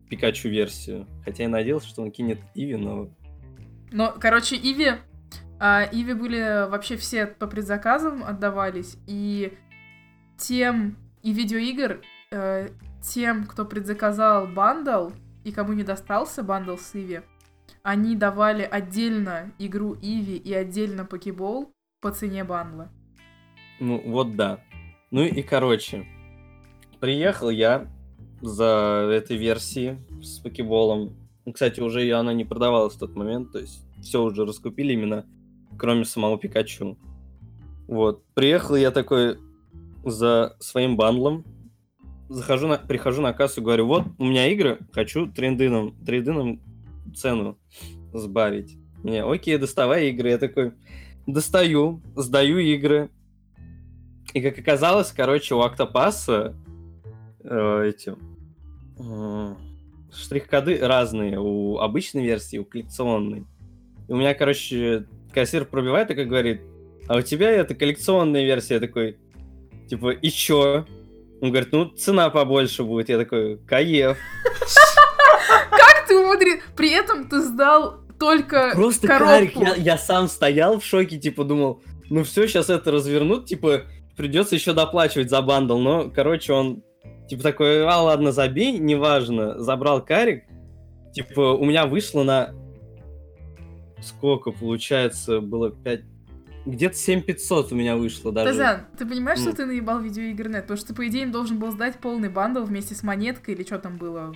Пикачу 0.09 0.49
версию. 0.49 1.05
Хотя 1.23 1.43
я 1.43 1.49
надеялся, 1.49 1.87
что 1.87 2.01
он 2.01 2.11
кинет 2.11 2.39
Иви, 2.55 2.75
но... 2.75 3.09
Но, 3.91 4.15
короче, 4.19 4.55
Eevee... 4.55 4.93
а, 5.59 5.87
Eevee 5.91 6.13
были 6.13 6.67
вообще 6.69 6.97
все 6.97 7.27
по 7.27 7.45
предзаказам 7.45 8.23
отдавались, 8.23 8.97
и 9.05 9.53
тем... 10.37 10.97
И 11.23 11.33
видеоигр, 11.33 12.01
э, 12.31 12.69
тем, 13.01 13.45
кто 13.45 13.65
предзаказал 13.65 14.47
бандл, 14.47 15.09
и 15.43 15.51
кому 15.51 15.73
не 15.73 15.83
достался 15.83 16.41
бандл 16.41 16.77
с 16.77 16.95
Eevee, 16.95 17.21
они 17.83 18.15
давали 18.15 18.63
отдельно 18.63 19.51
игру 19.59 19.95
Eevee 20.01 20.37
и 20.37 20.53
отдельно 20.53 21.05
покебол 21.05 21.73
по 22.07 22.13
цене 22.13 22.45
бандла. 22.45 22.87
Ну, 23.81 24.01
вот 24.05 24.37
да. 24.37 24.61
Ну 25.11 25.23
и, 25.23 25.41
короче, 25.41 26.05
приехал 27.01 27.49
я 27.49 27.91
за 28.41 29.09
этой 29.11 29.35
версией 29.35 29.97
с 30.23 30.39
покеболом. 30.39 31.17
Ну, 31.45 31.51
Кстати, 31.51 31.81
уже 31.81 32.09
она 32.13 32.31
не 32.31 32.45
продавалась 32.45 32.93
в 32.93 32.99
тот 32.99 33.13
момент, 33.13 33.51
то 33.51 33.59
есть 33.59 33.85
все 34.01 34.23
уже 34.23 34.45
раскупили 34.45 34.93
именно, 34.93 35.25
кроме 35.77 36.05
самого 36.05 36.37
Пикачу. 36.37 36.97
Вот. 37.87 38.23
Приехал 38.33 38.77
я 38.77 38.91
такой 38.91 39.37
за 40.05 40.55
своим 40.61 40.95
бандлом, 40.95 41.43
захожу 42.29 42.69
на, 42.69 42.77
прихожу 42.77 43.21
на 43.21 43.33
кассу, 43.33 43.61
говорю, 43.61 43.85
вот, 43.85 44.05
у 44.17 44.23
меня 44.23 44.47
игры, 44.47 44.79
хочу 44.93 45.27
трендином, 45.27 45.93
трендином 46.05 46.61
цену 47.13 47.57
сбавить. 48.13 48.77
Мне, 49.03 49.23
окей, 49.23 49.57
доставай 49.57 50.09
игры. 50.09 50.29
Я 50.29 50.37
такой, 50.37 50.71
достаю, 51.27 52.01
сдаю 52.15 52.57
игры. 52.57 53.11
И 54.33 54.41
как 54.41 54.57
оказалось, 54.57 55.11
короче, 55.11 55.55
у 55.55 55.61
Октопаса 55.61 56.55
э, 57.43 57.89
эти 57.89 58.15
э, 58.99 59.55
штрих-коды 60.13 60.79
разные 60.81 61.39
у 61.39 61.77
обычной 61.77 62.23
версии, 62.23 62.57
у 62.57 62.65
коллекционной. 62.65 63.45
И 64.07 64.13
у 64.13 64.15
меня, 64.15 64.33
короче, 64.33 65.05
кассир 65.33 65.65
пробивает 65.65 66.09
и 66.11 66.15
как 66.15 66.27
говорит, 66.27 66.61
а 67.07 67.17
у 67.17 67.21
тебя 67.21 67.51
это 67.51 67.75
коллекционная 67.75 68.43
версия. 68.43 68.75
Я 68.75 68.79
такой, 68.79 69.17
типа, 69.89 70.11
и 70.11 70.29
чё? 70.29 70.85
Он 71.41 71.51
говорит, 71.51 71.71
ну, 71.71 71.85
цена 71.85 72.29
побольше 72.29 72.83
будет. 72.83 73.09
Я 73.09 73.17
такой, 73.17 73.57
каев. 73.59 74.17
Как 75.69 76.07
ты 76.07 76.17
умудрил? 76.17 76.57
При 76.75 76.91
этом 76.91 77.29
ты 77.29 77.41
сдал 77.41 78.01
только 78.19 78.71
Просто 78.73 79.07
коробку. 79.07 79.33
карик. 79.33 79.55
Я, 79.55 79.75
я 79.75 79.97
сам 79.97 80.27
стоял 80.27 80.79
в 80.79 80.85
шоке, 80.85 81.17
типа, 81.17 81.43
думал, 81.43 81.81
ну 82.09 82.23
все, 82.23 82.47
сейчас 82.47 82.69
это 82.69 82.91
развернут, 82.91 83.45
типа, 83.45 83.83
придется 84.15 84.55
еще 84.55 84.73
доплачивать 84.73 85.29
за 85.29 85.41
бандл. 85.41 85.77
Но, 85.77 86.09
короче, 86.09 86.53
он, 86.53 86.83
типа, 87.29 87.43
такой, 87.43 87.85
а, 87.85 88.01
ладно, 88.01 88.31
забей, 88.31 88.77
неважно. 88.77 89.59
Забрал 89.59 90.03
карик. 90.03 90.43
Типа, 91.13 91.53
у 91.53 91.65
меня 91.65 91.85
вышло 91.85 92.23
на... 92.23 92.53
Сколько, 94.01 94.51
получается, 94.51 95.41
было 95.41 95.71
5... 95.71 96.01
где-то 96.67 96.95
7500 96.95 97.71
у 97.71 97.75
меня 97.75 97.95
вышло 97.95 98.31
даже. 98.31 98.51
Тазян, 98.51 98.81
ты 98.97 99.05
понимаешь, 99.07 99.39
что 99.39 99.49
М. 99.49 99.55
ты 99.55 99.65
наебал 99.65 99.99
видеоигры.нет? 99.99 100.63
Потому 100.63 100.77
что 100.77 100.87
ты, 100.89 100.93
по 100.93 101.07
идее, 101.07 101.23
им 101.23 101.31
должен 101.31 101.57
был 101.57 101.71
сдать 101.71 101.99
полный 101.99 102.29
бандл 102.29 102.63
вместе 102.63 102.93
с 102.93 103.01
монеткой 103.01 103.55
или 103.55 103.63
что 103.63 103.79
там 103.79 103.97
было. 103.97 104.35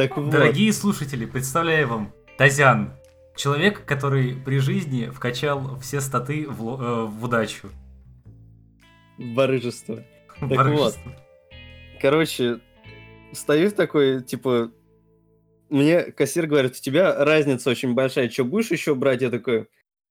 Так 0.00 0.16
вот. 0.16 0.30
Дорогие 0.30 0.72
слушатели, 0.72 1.26
представляю 1.26 1.86
вам 1.86 2.14
Тазян. 2.38 2.94
Человек, 3.36 3.84
который 3.84 4.34
при 4.34 4.58
жизни 4.58 5.10
вкачал 5.10 5.78
все 5.80 6.00
статы 6.00 6.48
в, 6.48 6.82
э, 6.82 7.04
в 7.04 7.22
удачу. 7.22 7.68
Барыжество. 9.18 10.02
Барышество. 10.40 11.12
Короче, 12.00 12.60
стою 13.32 13.70
такой, 13.72 14.22
типа, 14.22 14.72
мне 15.68 16.04
кассир 16.04 16.46
говорит, 16.46 16.76
у 16.78 16.80
тебя 16.80 17.22
разница 17.22 17.68
очень 17.68 17.92
большая, 17.92 18.30
что 18.30 18.46
будешь 18.46 18.70
еще 18.70 18.94
брать? 18.94 19.20
Я 19.20 19.28
такой, 19.28 19.68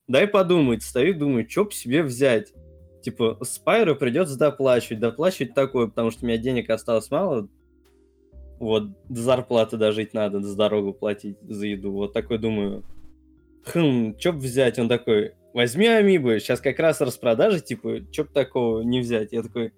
дай 0.08 0.28
подумать. 0.28 0.84
Стою, 0.84 1.16
думаю, 1.16 1.50
что 1.50 1.66
бы 1.66 1.72
себе 1.72 2.04
взять? 2.04 2.54
Типа, 3.02 3.40
Спайру 3.42 3.96
придется 3.96 4.38
доплачивать. 4.38 5.00
Доплачивать 5.00 5.56
такое, 5.56 5.88
потому 5.88 6.12
что 6.12 6.26
у 6.26 6.28
меня 6.28 6.38
денег 6.38 6.70
осталось 6.70 7.10
мало. 7.10 7.50
Вот, 8.60 8.90
до 9.08 9.22
зарплаты 9.22 9.78
дожить 9.78 10.14
надо, 10.14 10.42
за 10.42 10.56
дорогу 10.56 10.94
платить, 10.94 11.38
за 11.42 11.66
еду. 11.66 11.94
Вот 11.94 12.14
такой 12.14 12.38
думаю, 12.38 12.84
хм, 13.66 14.16
что 14.20 14.34
бы 14.34 14.40
взять? 14.40 14.78
Он 14.80 14.90
такой, 14.90 15.34
возьми 15.54 15.88
Амибы, 15.88 16.40
сейчас 16.40 16.60
как 16.60 16.78
раз 16.80 17.00
распродажи, 17.00 17.62
типа, 17.62 18.02
что 18.12 18.26
бы 18.26 18.30
такого 18.34 18.82
не 18.82 19.00
взять? 19.00 19.32
Я 19.32 19.44
такой, 19.44 19.74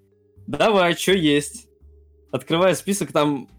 давай, 0.47 0.95
что 0.95 1.13
есть? 1.13 1.67
Открываю 2.31 2.75
список, 2.75 3.11
там 3.11 3.49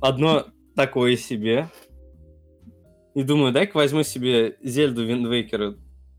одно 0.00 0.46
такое 0.74 1.16
себе. 1.16 1.68
И 3.14 3.22
думаю, 3.22 3.52
дай-ка 3.52 3.76
возьму 3.76 4.02
себе 4.02 4.56
Зельду 4.62 5.04
Виндвейкера, 5.04 5.76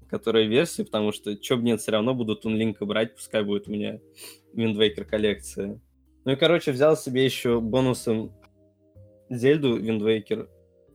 которая 0.10 0.45
версия, 0.45 0.84
потому 0.84 1.13
что, 1.13 1.36
чё 1.36 1.58
бы 1.58 1.63
нет, 1.63 1.82
все 1.82 1.93
равно 1.93 2.13
буду 2.13 2.36
Тунлинка 2.36 2.86
брать, 2.86 3.15
пускай 3.15 3.43
будет 3.43 3.67
у 3.67 3.71
меня 3.71 4.00
Wind 4.54 4.77
Waker 4.77 5.06
коллекция. 5.06 5.80
Ну 6.26 6.34
и, 6.34 6.36
короче, 6.36 6.71
взял 6.71 6.95
себе 6.95 7.26
еще 7.26 7.60
бонусом 7.60 8.34
Зельду 9.32 9.78
Wind 9.78 10.06
Waker, 10.06 10.50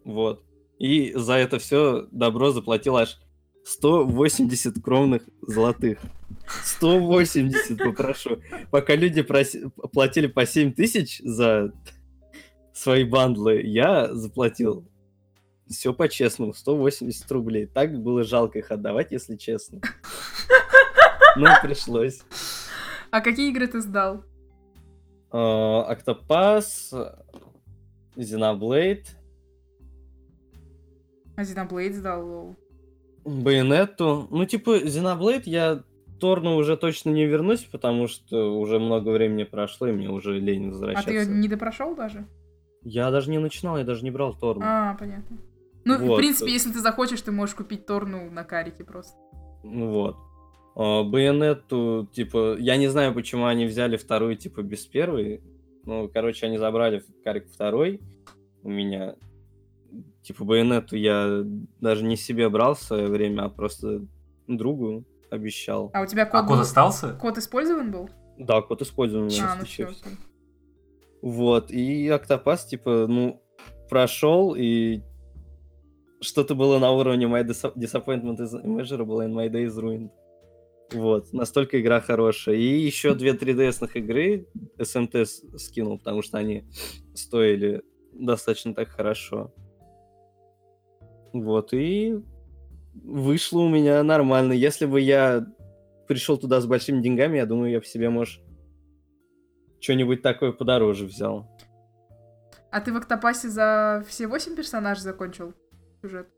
вот. 0.04 0.42
И 0.78 1.12
за 1.14 1.34
это 1.34 1.58
все 1.58 2.06
добро 2.12 2.50
заплатил 2.50 2.96
аж 2.96 3.18
180 3.64 4.82
кровных 4.82 5.22
золотых. 5.40 5.98
180, 6.64 7.78
попрошу. 7.78 8.38
Пока 8.70 8.94
люди 8.94 9.20
проси- 9.20 9.68
платили 9.92 10.26
по 10.26 10.44
7 10.46 10.72
тысяч 10.72 11.20
за 11.24 11.72
свои 12.72 13.04
бандлы, 13.04 13.62
я 13.62 14.14
заплатил 14.14 14.86
все 15.68 15.92
по-честному, 15.92 16.52
180 16.52 17.32
рублей. 17.32 17.66
Так 17.66 17.98
было 18.00 18.22
жалко 18.22 18.58
их 18.58 18.70
отдавать, 18.70 19.10
если 19.12 19.36
честно. 19.36 19.80
Но 21.36 21.48
пришлось. 21.62 22.20
А 23.10 23.20
какие 23.20 23.50
игры 23.50 23.66
ты 23.66 23.80
сдал? 23.80 24.24
А, 25.30 25.82
Октопас, 25.84 26.92
Xenoblade, 28.16 29.06
А 31.36 31.42
Xenoblade 31.42 31.92
сдал, 31.92 32.26
лол. 32.26 32.56
Байонетту. 33.24 34.28
Ну, 34.30 34.44
типа, 34.46 34.78
Xenoblade 34.78 35.42
я 35.46 35.82
Торну 36.20 36.56
уже 36.56 36.76
точно 36.76 37.10
не 37.10 37.26
вернусь, 37.26 37.64
потому 37.64 38.06
что 38.08 38.58
уже 38.58 38.78
много 38.78 39.10
времени 39.10 39.44
прошло, 39.44 39.86
и 39.88 39.92
мне 39.92 40.08
уже 40.08 40.38
лень 40.38 40.68
А 40.68 40.70
возвращаться. 40.70 41.08
ты 41.08 41.14
ее 41.14 41.26
не 41.26 41.48
допрошел 41.48 41.94
даже? 41.94 42.26
Я 42.82 43.10
даже 43.10 43.30
не 43.30 43.38
начинал, 43.38 43.76
я 43.78 43.84
даже 43.84 44.04
не 44.04 44.10
брал 44.10 44.34
Торну. 44.34 44.62
А, 44.64 44.94
понятно. 44.98 45.36
Ну, 45.84 45.98
в 45.98 46.02
Вот. 46.02 46.16
принципе, 46.18 46.52
если 46.52 46.72
ты 46.72 46.80
захочешь, 46.80 47.20
ты 47.20 47.32
можешь 47.32 47.54
купить 47.54 47.84
Торну 47.86 48.30
на 48.30 48.44
карике 48.44 48.84
просто. 48.84 49.16
Ну 49.62 49.90
вот. 49.90 50.16
А, 50.76 51.02
Байонетту, 51.02 52.08
типа, 52.12 52.56
я 52.58 52.76
не 52.76 52.86
знаю, 52.88 53.12
почему 53.12 53.46
они 53.46 53.66
взяли 53.66 53.96
вторую, 53.96 54.36
типа, 54.36 54.62
без 54.62 54.86
первой. 54.86 55.42
Ну, 55.86 56.08
короче, 56.12 56.46
они 56.46 56.58
забрали 56.58 57.02
карик 57.24 57.48
второй 57.48 58.00
у 58.62 58.68
меня. 58.68 59.14
Типа, 60.22 60.44
Байонетту 60.44 60.96
я 60.96 61.42
даже 61.80 62.04
не 62.04 62.16
себе 62.16 62.48
брал 62.48 62.74
в 62.74 62.80
свое 62.82 63.06
время, 63.06 63.44
а 63.44 63.48
просто 63.48 64.04
другу 64.48 65.04
обещал. 65.30 65.90
А 65.94 66.02
у 66.02 66.06
тебя 66.06 66.24
А 66.24 66.26
код, 66.26 66.40
код 66.42 66.50
был- 66.56 66.60
остался? 66.60 67.14
код 67.14 67.38
использован 67.38 67.92
был? 67.92 68.10
Да, 68.36 68.60
код 68.62 68.82
использован 68.82 69.28
А, 69.40 69.56
ну 69.58 69.64
все, 69.64 69.86
всё. 69.86 70.06
Вот, 71.22 71.70
и 71.70 72.08
Октопас, 72.08 72.66
типа, 72.66 73.06
ну, 73.08 73.40
прошел, 73.88 74.54
и 74.56 75.00
что-то 76.20 76.54
было 76.54 76.78
на 76.78 76.90
уровне 76.90 77.26
My 77.26 77.44
Dis- 77.44 77.74
Disappointment 77.76 78.38
is 78.38 78.52
Immeasurable 78.64 79.18
and 79.24 79.32
My 79.32 79.48
Day 79.48 79.66
is 79.66 79.76
Ruined. 79.78 80.10
Вот, 80.92 81.32
настолько 81.32 81.80
игра 81.80 82.00
хорошая. 82.00 82.56
И 82.56 82.62
еще 82.62 83.14
две 83.14 83.32
3DS-ных 83.32 83.96
игры 83.96 84.46
SMT 84.78 85.24
с- 85.24 85.42
скинул, 85.58 85.98
потому 85.98 86.22
что 86.22 86.38
они 86.38 86.64
стоили 87.14 87.82
достаточно 88.12 88.74
так 88.74 88.88
хорошо. 88.88 89.52
Вот, 91.32 91.72
и 91.72 92.20
вышло 92.94 93.60
у 93.60 93.68
меня 93.68 94.02
нормально. 94.02 94.52
Если 94.52 94.86
бы 94.86 95.00
я 95.00 95.46
пришел 96.06 96.38
туда 96.38 96.60
с 96.60 96.66
большими 96.66 97.02
деньгами, 97.02 97.36
я 97.38 97.46
думаю, 97.46 97.72
я 97.72 97.80
бы 97.80 97.84
себе, 97.84 98.08
может, 98.08 98.40
что-нибудь 99.80 100.22
такое 100.22 100.52
подороже 100.52 101.04
взял. 101.04 101.50
А 102.70 102.80
ты 102.80 102.92
в 102.92 102.96
Октопасе 102.96 103.48
за 103.48 104.04
все 104.08 104.26
восемь 104.28 104.54
персонажей 104.54 105.02
закончил 105.02 105.52
сюжет? 106.00 106.28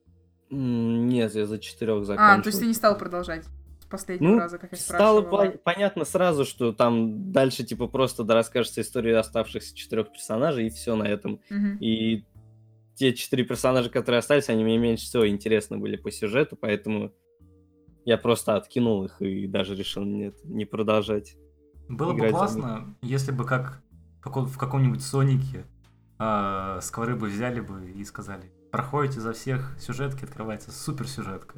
Нет, 0.50 1.34
я 1.34 1.46
за 1.46 1.58
четырех 1.58 2.04
закончил. 2.06 2.40
А, 2.40 2.42
то 2.42 2.48
есть 2.48 2.60
ты 2.60 2.66
не 2.66 2.74
стал 2.74 2.96
продолжать 2.96 3.44
последнего 3.88 4.32
Ну, 4.32 4.38
раза, 4.38 4.58
как 4.58 4.72
я 4.72 4.78
Стало 4.78 5.20
спрашивала. 5.22 5.50
по- 5.52 5.58
понятно 5.58 6.04
сразу, 6.04 6.44
что 6.44 6.72
там 6.72 7.32
дальше, 7.32 7.64
типа, 7.64 7.86
просто 7.88 8.24
да, 8.24 8.34
расскажется 8.34 8.80
история 8.80 9.16
оставшихся 9.18 9.74
четырех 9.76 10.12
персонажей, 10.12 10.66
и 10.66 10.70
все 10.70 10.96
на 10.96 11.04
этом. 11.04 11.40
Мгм. 11.50 11.78
И 11.80 12.24
те 12.94 13.14
четыре 13.14 13.44
персонажа, 13.44 13.90
которые 13.90 14.18
остались, 14.18 14.48
они 14.48 14.64
мне 14.64 14.78
меньше 14.78 15.04
всего 15.06 15.28
интересны 15.28 15.78
были 15.78 15.96
по 15.96 16.10
сюжету, 16.10 16.56
поэтому 16.56 17.12
я 18.04 18.18
просто 18.18 18.56
откинул 18.56 19.04
их 19.04 19.20
и 19.22 19.46
даже 19.46 19.74
решил 19.74 20.04
нет, 20.04 20.34
не 20.44 20.64
продолжать. 20.64 21.36
Было 21.88 22.12
бы 22.12 22.28
классно, 22.28 22.96
если 23.02 23.32
бы 23.32 23.44
как 23.44 23.82
в 24.18 24.22
каком- 24.22 24.46
в 24.46 24.58
каком-нибудь 24.58 25.02
Сонике 25.02 25.64
а, 26.18 26.80
скворы 26.80 27.14
бы 27.14 27.28
взяли 27.28 27.60
бы 27.60 27.90
и 27.92 28.04
сказали, 28.04 28.50
проходите 28.72 29.20
за 29.20 29.32
всех 29.32 29.76
сюжетки, 29.78 30.24
открывается 30.24 30.72
супер 30.72 31.06
сюжетка. 31.06 31.54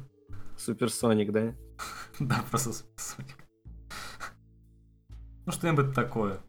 Суперсоник, 0.61 1.31
да? 1.31 1.53
Да, 2.19 2.43
просто 2.49 2.71
супер 2.73 2.91
Соник. 2.97 3.37
Ну, 5.45 5.51
что-нибудь 5.51 5.93
такое. 5.95 6.39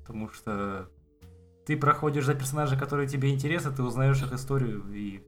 Потому 0.00 0.30
что 0.30 0.88
ты 1.66 1.76
проходишь 1.76 2.24
за 2.24 2.34
персонажей, 2.34 2.78
которые 2.78 3.08
тебе 3.08 3.30
интересны, 3.30 3.72
ты 3.72 3.82
узнаешь 3.82 4.22
их 4.22 4.32
историю 4.32 4.84
и... 4.92 5.22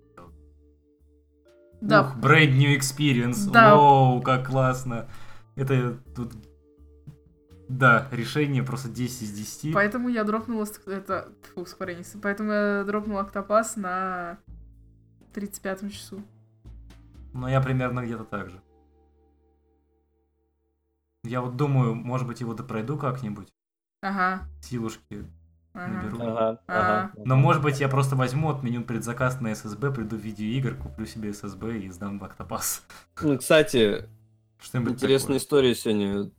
Да, 1.80 2.02
Ух, 2.02 2.16
brand 2.18 2.56
new 2.56 2.76
experience. 2.78 3.50
Да. 3.50 3.74
Воу, 3.74 4.22
как 4.22 4.46
классно. 4.46 5.08
Это 5.56 5.98
тут... 6.14 6.32
Да, 7.68 8.08
решение 8.12 8.62
просто 8.62 8.88
10 8.88 9.22
из 9.22 9.32
10. 9.32 9.74
поэтому 9.74 10.08
я 10.08 10.24
дропнула 10.24 10.66
это, 10.86 11.32
фу, 11.54 11.66
поэтому 12.22 12.52
я 12.52 12.84
дропнула 12.84 13.22
Октопас 13.22 13.76
на 13.76 14.38
35 15.32 15.92
часу. 15.92 16.22
Но 17.32 17.48
я 17.48 17.60
примерно 17.60 18.00
где-то 18.04 18.24
так 18.24 18.50
же. 18.50 18.60
Я 21.22 21.40
вот 21.42 21.56
думаю, 21.56 21.94
может 21.94 22.26
быть, 22.26 22.40
его 22.40 22.54
допройду 22.54 22.96
как-нибудь. 22.96 23.48
Ага, 24.02 24.48
Силушки 24.62 25.26
ага. 25.74 25.92
наберу. 25.92 26.18
Ага, 26.22 26.60
ага. 26.66 27.12
Но 27.24 27.36
может 27.36 27.62
быть 27.62 27.80
я 27.80 27.88
просто 27.88 28.16
возьму, 28.16 28.48
отменю 28.50 28.82
предзаказ 28.82 29.40
на 29.40 29.52
SSB, 29.52 29.94
приду 29.94 30.16
в 30.16 30.20
видеоигр, 30.20 30.76
куплю 30.76 31.04
себе 31.04 31.30
SSB 31.30 31.80
и 31.80 31.90
сдам 31.90 32.18
в 32.18 32.24
Octopass. 32.24 32.80
Ну, 33.20 33.36
кстати, 33.38 34.08
Что-нибудь 34.58 34.92
Интересную 34.94 35.38
такое. 35.38 35.44
историю 35.44 35.74
сегодня 35.74 36.30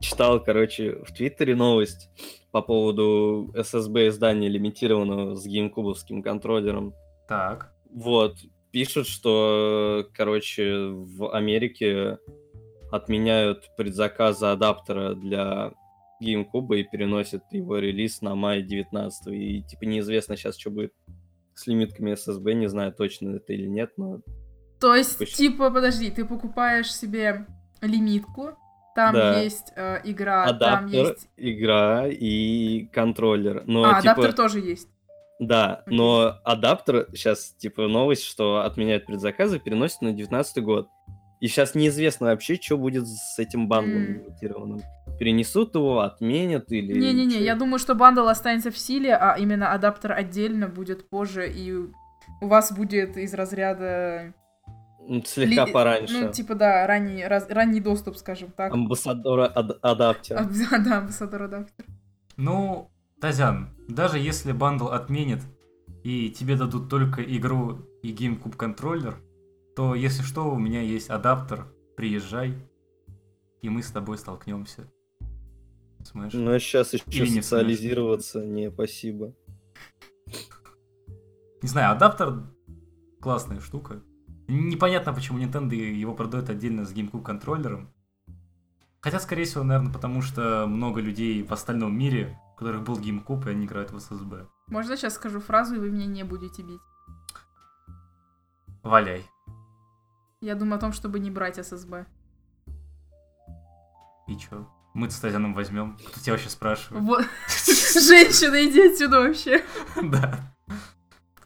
читал, 0.00 0.42
короче, 0.44 1.02
в 1.04 1.12
Твиттере 1.12 1.56
новость 1.56 2.10
по 2.52 2.60
поводу 2.62 3.50
SSB 3.54 4.08
издания 4.08 4.48
лимитированного 4.48 5.34
с 5.36 5.46
геймкубовским 5.46 6.22
контроллером. 6.22 6.92
Так. 7.28 7.72
Вот, 7.90 8.36
пишут, 8.70 9.06
что, 9.06 10.08
короче, 10.14 10.88
в 10.88 11.34
Америке 11.34 12.18
отменяют 12.90 13.70
предзаказы 13.76 14.46
адаптера 14.46 15.14
для 15.14 15.72
GameCube 16.22 16.78
и 16.78 16.84
переносят 16.84 17.44
его 17.52 17.78
релиз 17.78 18.22
на 18.22 18.34
май 18.34 18.62
19 18.62 19.28
И, 19.28 19.62
типа, 19.62 19.84
неизвестно 19.84 20.36
сейчас, 20.36 20.58
что 20.58 20.70
будет 20.70 20.92
с 21.54 21.66
лимитками 21.66 22.12
SSB, 22.12 22.54
не 22.54 22.68
знаю, 22.68 22.92
точно 22.92 23.36
это 23.36 23.52
или 23.52 23.66
нет, 23.66 23.92
но 23.96 24.20
То 24.80 24.94
есть, 24.94 25.18
Почему? 25.18 25.36
типа, 25.36 25.70
подожди, 25.70 26.10
ты 26.10 26.24
покупаешь 26.24 26.94
себе 26.94 27.46
лимитку, 27.80 28.56
там 28.94 29.14
Да. 29.14 29.40
есть 29.40 29.72
э, 29.76 30.00
игра, 30.04 30.46
там 30.46 30.84
адаптер, 30.84 31.06
есть... 31.10 31.28
игра 31.36 32.06
и 32.08 32.86
контроллер. 32.86 33.64
Но, 33.66 33.84
а, 33.84 34.00
типа, 34.00 34.12
адаптер 34.12 34.32
тоже 34.34 34.60
есть. 34.60 34.88
Да, 35.38 35.82
но 35.86 36.34
адаптер, 36.44 37.08
сейчас, 37.12 37.54
типа, 37.58 37.86
новость, 37.86 38.24
что 38.24 38.62
отменяют 38.62 39.06
предзаказы, 39.06 39.58
переносят 39.60 40.02
на 40.02 40.12
19 40.12 40.62
год. 40.64 40.88
И 41.40 41.46
сейчас 41.46 41.76
неизвестно 41.76 42.26
вообще, 42.28 42.56
что 42.56 42.76
будет 42.76 43.06
с 43.06 43.38
этим 43.38 43.68
бандлом 43.68 44.02
М. 44.02 44.14
лимитированным. 44.24 44.80
Перенесут 45.20 45.76
его, 45.76 46.00
отменят 46.00 46.72
или... 46.72 46.98
Не-не-не, 46.98 47.40
я 47.40 47.54
думаю, 47.54 47.78
что 47.78 47.94
bundle 47.94 48.26
останется 48.26 48.72
в 48.72 48.78
силе, 48.78 49.14
а 49.14 49.36
именно 49.38 49.72
адаптер 49.72 50.10
отдельно 50.12 50.66
будет 50.66 51.08
позже, 51.08 51.48
и 51.48 51.72
у 52.40 52.46
вас 52.48 52.72
будет 52.72 53.16
из 53.16 53.32
разряда... 53.34 54.34
М, 55.08 55.24
Слегка 55.24 55.66
ли- 55.66 55.72
пораньше. 55.72 56.20
Ну, 56.20 56.32
типа, 56.32 56.56
да, 56.56 56.84
ранний, 56.88 57.24
раз- 57.24 57.48
ранний 57.48 57.80
доступ, 57.80 58.16
скажем 58.16 58.50
так. 58.50 58.72
Амбассадора 58.74 59.46
ад- 59.54 59.78
адаптер. 59.82 60.36
А, 60.72 60.78
Да, 60.78 60.98
амбассадор 60.98 61.44
адаптер. 61.44 61.86
Ну, 62.36 62.90
Тазян, 63.20 63.70
даже 63.88 64.18
если 64.18 64.52
bundle 64.52 64.88
отменит 64.88 65.42
и 66.04 66.30
тебе 66.30 66.56
дадут 66.56 66.88
только 66.88 67.22
игру 67.22 67.78
и 68.02 68.14
GameCube 68.14 68.56
контроллер, 68.56 69.20
то 69.74 69.96
если 69.96 70.22
что, 70.22 70.50
у 70.50 70.58
меня 70.58 70.82
есть 70.82 71.10
адаптер, 71.10 71.66
приезжай, 71.96 72.54
и 73.60 73.68
мы 73.68 73.82
с 73.82 73.90
тобой 73.90 74.18
столкнемся. 74.18 74.88
Smash. 76.04 76.32
Ну, 76.32 76.52
а 76.52 76.60
сейчас 76.60 76.92
еще 76.92 77.04
Или 77.06 77.28
не 77.28 77.42
социализироваться, 77.42 78.44
не, 78.44 78.70
спасибо. 78.70 79.34
Не 81.60 81.68
знаю, 81.68 81.92
адаптер 81.96 82.44
классная 83.20 83.58
штука. 83.58 84.00
Непонятно, 84.46 85.12
почему 85.12 85.40
Nintendo 85.40 85.74
его 85.74 86.14
продает 86.14 86.50
отдельно 86.50 86.86
с 86.86 86.92
GameCube 86.92 87.22
контроллером. 87.22 87.92
Хотя, 89.00 89.18
скорее 89.18 89.44
всего, 89.44 89.64
наверное, 89.64 89.92
потому 89.92 90.22
что 90.22 90.66
много 90.66 91.00
людей 91.00 91.42
в 91.42 91.52
остальном 91.52 91.96
мире, 91.96 92.38
которых 92.58 92.82
был 92.82 92.98
GameCube, 92.98 93.46
и 93.46 93.50
они 93.50 93.66
играют 93.66 93.90
в 93.92 93.96
SSB. 93.96 94.46
Можно 94.68 94.96
сейчас 94.96 95.14
скажу 95.14 95.40
фразу, 95.40 95.76
и 95.76 95.78
вы 95.78 95.90
меня 95.90 96.06
не 96.06 96.24
будете 96.24 96.62
бить? 96.62 96.80
Валяй. 98.82 99.24
Я 100.40 100.54
думаю 100.54 100.76
о 100.76 100.80
том, 100.80 100.92
чтобы 100.92 101.18
не 101.18 101.30
брать 101.30 101.64
ССБ. 101.64 102.06
И 104.28 104.36
чё? 104.36 104.68
Мы 104.94 105.10
с 105.10 105.18
Тазяном 105.18 105.54
возьмем. 105.54 105.96
Кто 105.96 106.20
тебя 106.20 106.32
вообще 106.32 106.50
спрашивает? 106.50 107.02
Вот. 107.04 107.24
Женщина, 107.66 108.66
иди 108.66 108.92
отсюда 108.92 109.20
вообще. 109.20 109.64
Да. 110.02 110.38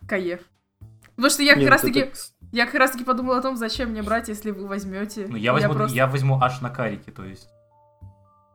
Каев. 0.09 0.41
Потому 1.17 1.31
что 1.31 1.43
я 1.43 1.55
как 1.55 1.63
ну 1.63 1.69
раз 1.69 1.83
таки, 1.83 2.13
я 2.53 2.67
как 2.67 2.75
раз 2.75 2.91
таки 2.93 3.05
подумала 3.05 3.39
о 3.39 3.43
том, 3.43 3.57
зачем 3.57 3.91
мне 3.91 4.03
брать, 4.03 4.29
если 4.29 4.51
вы 4.51 4.67
возьмете. 4.67 5.27
Ну, 5.29 5.37
я 5.37 5.53
возьму, 5.53 5.75
просто- 5.75 5.97
я 5.97 6.07
возьму 6.07 6.41
аж 6.41 6.61
на 6.61 6.71
карике, 6.71 7.13
то 7.13 7.25
есть. 7.25 7.49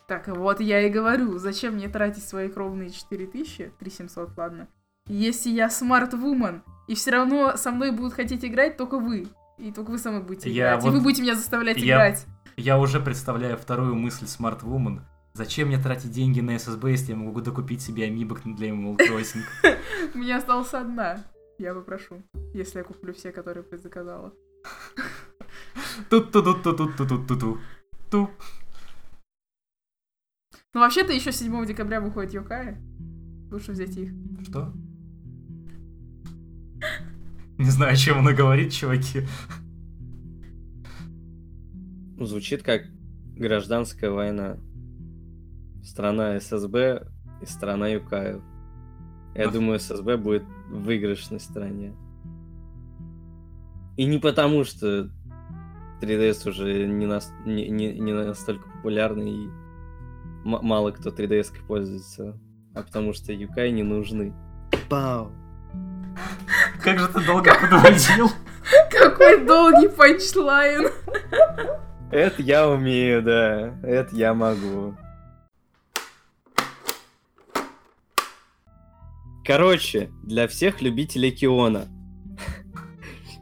Так, 0.08 0.30
вот 0.30 0.62
я 0.62 0.82
и 0.88 0.90
говорю, 0.90 1.38
зачем 1.38 1.74
мне 1.76 1.90
тратить 1.90 2.24
свои 2.24 2.48
кровные 2.48 2.90
4000, 2.92 3.74
3700, 3.78 4.38
ладно. 4.38 4.68
Если 5.08 5.50
я 5.50 5.70
смарт-вумен, 5.70 6.64
и 6.88 6.96
все 6.96 7.12
равно 7.12 7.58
со 7.58 7.72
мной 7.72 7.92
будут 7.92 8.14
хотеть 8.14 8.46
играть 8.46 8.78
только 8.78 9.00
вы. 9.00 9.28
И 9.58 9.72
только 9.74 9.90
вы 9.92 9.98
со 9.98 10.10
мной 10.12 10.24
будете 10.24 10.50
Я 10.50 10.70
играть. 10.70 10.84
И 10.84 10.88
вот- 10.88 10.94
вы 10.94 11.02
будете 11.02 11.22
меня 11.24 11.36
заставлять 11.36 11.78
я- 11.78 11.96
играть. 11.96 12.26
Я 12.56 12.80
уже 12.80 13.02
представляю 13.02 13.58
вторую 13.58 13.96
мысль 13.96 14.26
Woman. 14.64 15.02
Зачем 15.34 15.68
мне 15.68 15.78
тратить 15.78 16.12
деньги 16.12 16.40
на 16.40 16.52
SSB, 16.56 16.92
если 16.92 17.12
я 17.12 17.18
могу 17.18 17.42
докупить 17.42 17.82
себе 17.82 18.06
амибок 18.06 18.42
для 18.44 18.70
Animal 18.70 18.98
Crossing? 18.98 19.44
У 20.16 20.18
меня 20.20 20.38
осталась 20.38 20.74
одна. 20.74 21.24
Я 21.60 21.74
попрошу, 21.74 22.24
если 22.54 22.78
я 22.80 22.84
куплю 22.86 23.14
все, 23.14 23.32
которые 23.34 23.64
предзаказала. 23.64 24.32
тут 26.10 26.32
ту 26.32 26.42
тут 26.44 26.64
тут 26.64 26.78
тут 26.78 26.96
тут 26.98 27.08
тут 27.08 27.28
ту 27.28 27.58
ту 28.10 28.30
Ну, 30.78 30.82
вообще-то 30.82 31.12
еще 31.12 31.32
7 31.32 31.66
декабря 31.66 32.00
выходит 32.00 32.36
Йокая. 32.36 32.80
Лучше 33.52 33.72
взять 33.72 33.98
их. 33.98 34.12
Что? 34.44 34.72
Не 37.58 37.72
знаю, 37.72 37.94
о 37.94 37.96
чем 37.96 38.20
она 38.20 38.32
говорит, 38.32 38.72
чуваки. 38.74 39.22
Звучит 42.20 42.62
как 42.62 42.84
гражданская 43.36 44.12
война. 44.12 44.58
Страна 45.84 46.40
ССБ 46.40 47.08
и 47.42 47.46
страна 47.48 47.88
Юкаев. 47.88 48.44
Я 49.34 49.50
думаю, 49.50 49.80
ССБ 49.80 50.18
будет 50.18 50.44
в 50.70 50.84
выигрышной 50.84 51.40
стороне. 51.40 51.96
И 53.96 54.06
не 54.06 54.20
потому, 54.20 54.64
что 54.64 55.10
3DS 56.04 56.48
уже 56.48 56.86
не, 56.86 57.08
нас- 57.08 57.34
не, 57.48 57.68
не- 57.68 57.98
не 57.98 58.14
настолько 58.14 58.70
популярный 58.70 59.46
и 59.46 59.50
мало 60.48 60.92
кто 60.92 61.10
3DS 61.10 61.54
пользуется, 61.68 62.40
а 62.74 62.82
потому 62.82 63.14
что 63.14 63.34
Юкай 63.34 63.72
не 63.72 63.84
нужны. 63.84 64.34
Пау! 64.90 65.32
Как 66.82 67.00
же 67.00 67.08
ты 67.10 67.26
долго 67.26 67.54
подводил? 67.60 68.30
Какой 68.90 69.46
долгий 69.46 69.90
панчлайн. 69.90 70.88
Это 72.12 72.42
я 72.42 72.70
умею, 72.70 73.22
да. 73.22 73.78
Это 73.84 74.16
я 74.16 74.34
могу. 74.34 74.96
Короче, 79.46 80.10
для 80.24 80.48
всех 80.48 80.82
любителей 80.82 81.32
Киона. 81.32 81.88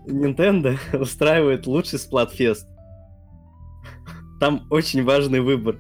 Nintendo 0.08 0.78
устраивает 1.00 1.68
лучший 1.68 2.00
сплатфест. 2.00 2.68
Там 4.40 4.68
очень 4.70 5.04
важный 5.04 5.40
выбор. 5.40 5.78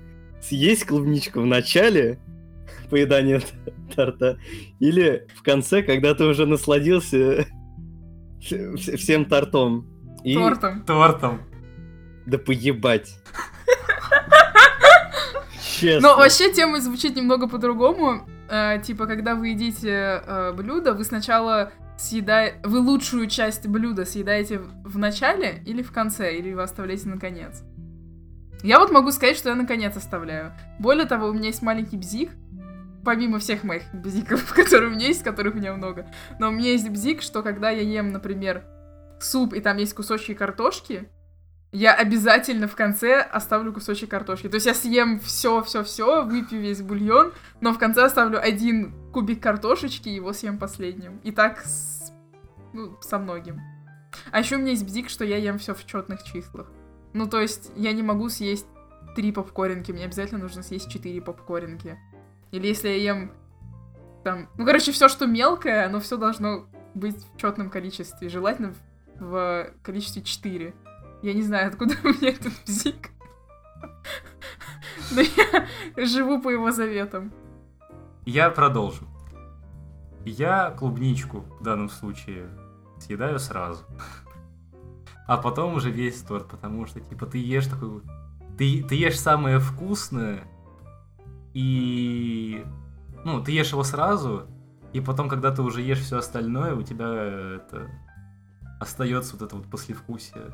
Съесть 0.48 0.86
клубничку 0.86 1.42
в 1.42 1.46
начале 1.46 2.20
поедания 2.90 3.42
торта 3.96 4.38
или 4.80 5.28
в 5.36 5.42
конце, 5.42 5.82
когда 5.82 6.14
ты 6.14 6.26
уже 6.26 6.46
насладился 6.46 7.46
вс- 8.42 8.96
всем 8.98 9.26
тортом. 9.26 9.88
И... 10.24 10.36
Тортом. 10.36 10.84
Тортом. 10.84 11.42
Да 12.28 12.38
поебать. 12.38 13.16
Честно. 15.80 16.10
Но 16.10 16.18
вообще 16.18 16.52
тема 16.54 16.80
звучит 16.80 17.16
немного 17.16 17.48
по-другому. 17.48 18.28
Э, 18.50 18.80
типа, 18.82 19.08
когда 19.08 19.36
вы 19.36 19.50
едите 19.50 20.22
э, 20.26 20.54
блюдо, 20.54 20.94
вы 20.94 21.04
сначала 21.04 21.72
съедаете... 21.98 22.60
Вы 22.64 22.80
лучшую 22.80 23.28
часть 23.28 23.68
блюда 23.68 24.06
съедаете 24.06 24.60
в 24.60 24.98
начале 24.98 25.64
или 25.66 25.82
в 25.82 25.92
конце, 25.92 26.38
или 26.38 26.54
вы 26.54 26.62
оставляете 26.62 27.10
на 27.10 27.20
конец. 27.20 27.64
Я 28.66 28.80
вот 28.80 28.92
могу 28.92 29.12
сказать, 29.12 29.38
что 29.38 29.50
я 29.50 29.56
на 29.56 29.68
конец 29.68 29.96
оставляю. 29.96 30.52
Более 30.80 31.06
того, 31.06 31.28
у 31.28 31.34
меня 31.34 31.48
есть 31.50 31.62
маленький 31.62 31.98
бзик, 31.98 32.32
помимо 33.04 33.38
всех 33.38 33.64
моих 33.64 33.84
бзиков, 33.94 34.54
которые 34.56 34.90
у 34.90 34.96
меня 34.96 35.06
есть, 35.06 35.24
которых 35.24 35.54
у 35.54 35.58
меня 35.58 35.72
много. 35.76 36.08
Но 36.40 36.48
у 36.48 36.52
меня 36.52 36.72
есть 36.72 36.90
бзик, 36.90 37.22
что 37.22 37.44
когда 37.44 37.70
я 37.70 37.82
ем, 37.84 38.12
например, 38.12 38.66
суп, 39.20 39.54
и 39.54 39.62
там 39.62 39.78
есть 39.78 39.94
кусочки 39.94 40.34
картошки, 40.34 41.08
я 41.74 41.94
обязательно 41.94 42.68
в 42.68 42.76
конце 42.76 43.22
оставлю 43.22 43.72
кусочек 43.72 44.10
картошки. 44.10 44.50
То 44.50 44.56
есть 44.56 44.66
я 44.66 44.74
съем 44.74 45.20
все, 45.20 45.62
все, 45.62 45.84
все, 45.84 46.24
выпью 46.24 46.60
весь 46.60 46.82
бульон, 46.82 47.34
но 47.62 47.72
в 47.72 47.78
конце 47.78 48.04
оставлю 48.04 48.42
один 48.42 48.96
кубик 49.12 49.44
картошечки 49.44 50.10
и 50.10 50.16
его 50.16 50.34
съем 50.34 50.58
последним. 50.58 51.20
И 51.24 51.32
так 51.32 51.60
с- 51.60 52.12
ну, 52.74 52.98
со 53.00 53.20
многим. 53.20 53.62
А 54.32 54.40
еще 54.40 54.56
у 54.56 54.60
меня 54.60 54.72
есть 54.72 54.86
бзик, 54.88 55.10
что 55.10 55.24
я 55.24 55.38
ем 55.38 55.60
все 55.60 55.76
в 55.76 55.86
четных 55.86 56.24
числах. 56.24 56.72
Ну, 57.16 57.28
то 57.28 57.40
есть 57.40 57.72
я 57.78 57.94
не 57.94 58.04
могу 58.04 58.28
съесть 58.28 58.66
три 59.16 59.32
попкоринки, 59.32 59.94
мне 59.94 60.04
обязательно 60.04 60.42
нужно 60.42 60.62
съесть 60.64 60.92
четыре 60.92 61.22
попкоринки. 61.22 61.98
Или 62.52 62.68
если 62.68 62.90
я 62.90 62.96
ем 62.96 63.32
там... 64.26 64.50
Ну, 64.58 64.66
короче, 64.66 64.92
все, 64.92 65.08
что 65.08 65.26
мелкое, 65.26 65.86
оно 65.86 66.02
все 66.02 66.18
должно 66.18 66.68
быть 66.94 67.16
в 67.16 67.38
четном 67.38 67.70
количестве. 67.70 68.28
Желательно 68.28 68.74
в, 69.18 69.24
в 69.24 69.68
количестве 69.82 70.24
4. 70.24 70.74
Я 71.24 71.34
не 71.34 71.42
знаю, 71.42 71.70
откуда 71.70 71.96
у 72.04 72.08
меня 72.10 72.32
этот 72.32 72.52
бзик. 72.66 73.12
Но 75.12 75.22
я 75.22 76.06
живу 76.06 76.42
по 76.42 76.50
его 76.50 76.72
заветам. 76.72 77.32
Я 78.26 78.50
продолжу. 78.50 79.08
Я 80.26 80.72
клубничку 80.72 81.46
в 81.62 81.64
данном 81.64 81.88
случае 81.88 82.50
съедаю 83.00 83.40
сразу. 83.40 83.86
А 85.28 85.38
потом 85.38 85.76
уже 85.76 85.90
весь 85.90 86.22
торт, 86.22 86.48
потому 86.48 86.86
что, 86.86 87.00
типа, 87.00 87.26
ты 87.26 87.38
ешь 87.40 87.68
такой... 87.68 88.02
Ты, 88.58 88.84
ты 88.84 88.96
ешь 88.96 89.20
самое 89.20 89.60
вкусное, 89.60 90.44
и... 91.54 92.64
Ну, 93.24 93.42
ты 93.44 93.52
ешь 93.52 93.72
его 93.72 93.84
сразу, 93.84 94.48
и 94.94 95.02
потом, 95.02 95.28
когда 95.30 95.52
ты 95.52 95.62
уже 95.62 95.82
ешь 95.82 96.00
все 96.00 96.18
остальное, 96.20 96.76
у 96.76 96.84
тебя 96.84 97.08
это... 97.56 97.90
Остается 98.80 99.34
вот 99.34 99.42
это 99.42 99.56
вот 99.56 99.66
послевкусие 99.68 100.52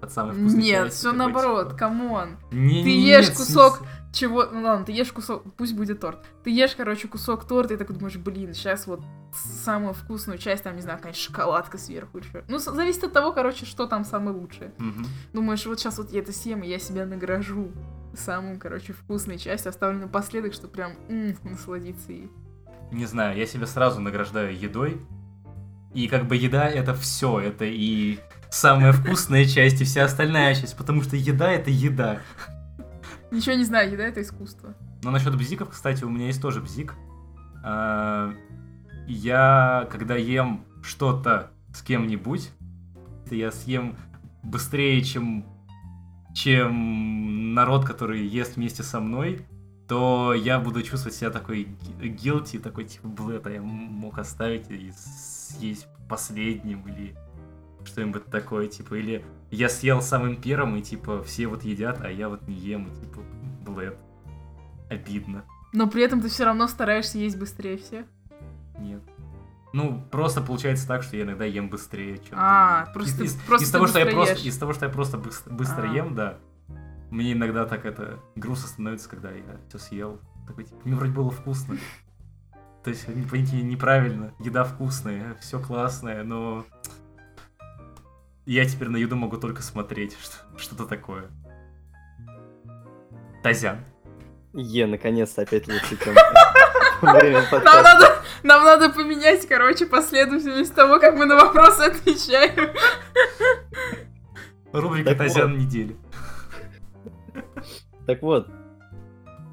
от 0.00 0.10
самой 0.12 0.34
вкусной 0.34 0.62
Нет, 0.62 0.86
части, 0.86 0.98
все 0.98 1.12
наоборот, 1.12 1.68
типа, 1.68 1.78
come 1.78 2.12
on. 2.12 2.38
«Не- 2.50 2.82
Ты 2.82 2.88
не- 2.96 3.06
ешь 3.06 3.28
нет, 3.28 3.36
кусок 3.36 3.76
смысле». 3.76 3.94
Чего? 4.12 4.46
Ну 4.46 4.62
ладно, 4.62 4.84
ты 4.84 4.92
ешь 4.92 5.12
кусок, 5.12 5.44
пусть 5.56 5.74
будет 5.74 6.00
торт. 6.00 6.24
Ты 6.42 6.50
ешь, 6.50 6.74
короче, 6.74 7.06
кусок 7.06 7.46
торта 7.46 7.74
и 7.74 7.76
такой 7.76 7.96
думаешь, 7.96 8.16
блин, 8.16 8.54
сейчас 8.54 8.86
вот 8.86 9.02
самую 9.32 9.94
вкусную 9.94 10.38
часть, 10.38 10.64
там, 10.64 10.74
не 10.74 10.82
знаю, 10.82 10.98
какая 10.98 11.12
шоколадка 11.12 11.78
сверху 11.78 12.20
что. 12.22 12.44
Ну, 12.48 12.58
зависит 12.58 13.04
от 13.04 13.12
того, 13.12 13.32
короче, 13.32 13.66
что 13.66 13.86
там 13.86 14.04
самое 14.04 14.36
лучшее. 14.36 14.72
Мгм. 14.78 15.06
Думаешь, 15.32 15.64
вот 15.66 15.78
сейчас 15.78 15.98
вот 15.98 16.10
я 16.10 16.20
это 16.20 16.32
съем, 16.32 16.62
и 16.62 16.68
я 16.68 16.78
себя 16.80 17.06
награжу 17.06 17.70
самую, 18.16 18.58
короче, 18.58 18.92
вкусной 18.92 19.38
частью, 19.38 19.70
оставлю 19.70 20.00
напоследок, 20.00 20.54
чтобы 20.54 20.72
прям 20.72 20.92
м, 21.08 21.36
насладиться 21.44 22.10
ей. 22.10 22.30
Не 22.90 23.06
знаю, 23.06 23.38
я 23.38 23.46
себя 23.46 23.66
сразу 23.66 24.00
награждаю 24.00 24.58
едой, 24.58 25.00
И 25.94 26.06
как 26.08 26.26
бы 26.26 26.36
еда 26.36 26.68
это 26.68 26.94
все, 26.94 27.40
это 27.40 27.64
и 27.64 28.18
самая 28.50 28.92
вкусная 28.92 29.44
часть, 29.44 29.80
и 29.80 29.84
вся 29.84 30.04
остальная 30.04 30.54
часть, 30.54 30.76
потому 30.76 31.02
что 31.02 31.16
еда 31.16 31.50
это 31.50 31.70
еда. 31.70 32.20
Ничего 33.30 33.54
не 33.54 33.64
знаю, 33.64 33.92
еда 33.92 34.04
это 34.04 34.22
искусство. 34.22 34.74
Но 35.02 35.10
насчет 35.10 35.36
бзиков, 35.36 35.70
кстати, 35.70 36.04
у 36.04 36.10
меня 36.10 36.26
есть 36.26 36.42
тоже 36.42 36.60
бзик. 36.60 36.94
А, 37.64 38.34
Я, 39.06 39.88
когда 39.90 40.16
ем 40.16 40.64
что-то 40.82 41.50
с 41.74 41.82
кем-нибудь, 41.82 42.50
я 43.30 43.50
съем 43.52 43.96
быстрее, 44.42 45.02
чем, 45.02 45.44
чем 46.34 47.54
народ, 47.54 47.84
который 47.86 48.26
ест 48.26 48.56
вместе 48.56 48.82
со 48.82 49.00
мной, 49.00 49.46
то 49.88 50.34
я 50.34 50.58
буду 50.60 50.82
чувствовать 50.82 51.16
себя 51.16 51.30
такой 51.30 51.68
guilty, 52.00 52.58
такой 52.60 52.84
типа, 52.84 53.08
блин, 53.08 53.30
это 53.36 53.50
я 53.50 53.62
мог 53.62 54.18
оставить 54.18 54.70
и 54.70 54.92
съесть 54.96 55.86
последним, 56.08 56.86
или 56.88 57.14
что-нибудь 57.84 58.26
такое, 58.26 58.68
типа, 58.68 58.94
или 58.94 59.24
я 59.50 59.68
съел 59.68 60.00
самым 60.02 60.36
первым, 60.40 60.76
и 60.76 60.82
типа 60.82 61.22
все 61.22 61.46
вот 61.46 61.64
едят, 61.64 62.00
а 62.02 62.10
я 62.10 62.28
вот 62.28 62.46
не 62.46 62.54
ем, 62.54 62.86
и 62.88 63.00
типа, 63.00 63.20
блэд. 63.66 63.96
Обидно. 64.88 65.44
Но 65.72 65.88
при 65.88 66.02
этом 66.02 66.20
ты 66.20 66.28
все 66.28 66.44
равно 66.44 66.66
стараешься 66.66 67.18
есть 67.18 67.36
быстрее 67.38 67.76
всех. 67.76 68.06
Нет. 68.78 69.02
Ну, 69.72 70.02
просто 70.10 70.40
получается 70.40 70.86
так, 70.88 71.04
что 71.04 71.16
я 71.16 71.22
иногда 71.22 71.44
ем 71.44 71.68
быстрее, 71.68 72.18
чем 72.18 72.36
А, 72.36 72.86
ты. 72.86 72.92
просто 72.92 73.22
из, 73.22 73.34
просто 73.34 73.66
из 73.66 73.70
того, 73.70 73.86
что 73.86 74.00
я 74.00 74.06
просто, 74.06 74.34
из 74.34 74.58
того, 74.58 74.72
что 74.72 74.86
я 74.86 74.90
просто 74.90 75.16
быстро, 75.16 75.52
быстро 75.52 75.82
А. 75.88 75.94
ем, 75.94 76.14
да. 76.16 76.38
Мне 77.10 77.32
иногда 77.32 77.66
так 77.66 77.84
это 77.86 78.18
грустно 78.34 78.68
становится, 78.68 79.08
когда 79.08 79.30
я 79.30 79.44
все 79.68 79.78
съел. 79.78 80.20
Такой, 80.46 80.64
типа, 80.64 80.80
мне 80.84 80.94
вроде 80.96 81.12
было 81.12 81.30
вкусно. 81.30 81.76
То 82.82 82.90
есть, 82.90 83.06
поймите, 83.28 83.62
неправильно. 83.62 84.32
Еда 84.40 84.64
вкусная, 84.64 85.36
все 85.40 85.60
классное, 85.60 86.24
но 86.24 86.64
я 88.54 88.64
теперь 88.64 88.88
на 88.88 88.96
еду 88.96 89.16
могу 89.16 89.36
только 89.36 89.62
смотреть, 89.62 90.16
что- 90.18 90.58
что-то 90.58 90.86
такое. 90.86 91.30
Тазян. 93.42 93.84
Е, 94.52 94.86
наконец-то 94.86 95.42
опять 95.42 95.68
лучше, 95.68 95.96
чем 95.96 96.14
Нам 97.02 97.82
надо, 97.82 98.22
нам 98.42 98.64
надо 98.64 98.90
поменять, 98.90 99.46
короче, 99.46 99.86
последовательность 99.86 100.74
того, 100.74 100.98
как 100.98 101.14
мы 101.14 101.24
на 101.26 101.36
вопросы 101.36 101.82
отвечаем. 101.82 102.74
Рубрика 104.72 105.10
Так 105.10 105.18
Тазян 105.18 105.56
недели. 105.56 105.96
Так 108.06 108.20
вот, 108.22 108.48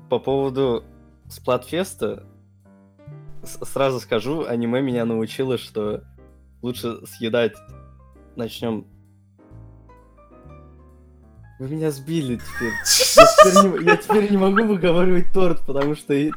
по 0.10 0.20
поводу 0.20 0.84
Сплатфеста, 1.30 2.26
сразу 3.44 4.00
скажу, 4.00 4.46
аниме 4.46 4.82
меня 4.82 5.06
научило, 5.06 5.58
что 5.58 6.04
лучше 6.62 7.06
съедать. 7.06 7.54
Начнем. 8.38 8.86
Вы 11.60 11.70
меня 11.70 11.90
сбили 11.90 12.36
теперь. 12.38 12.72
Я 13.16 13.26
теперь 13.26 13.80
не, 13.82 13.86
я 13.86 13.98
теперь 13.98 14.30
не 14.32 14.38
могу 14.38 14.64
выговаривать 14.64 15.34
торт, 15.34 15.66
потому 15.66 15.96
что 15.96 16.14
я, 16.14 16.30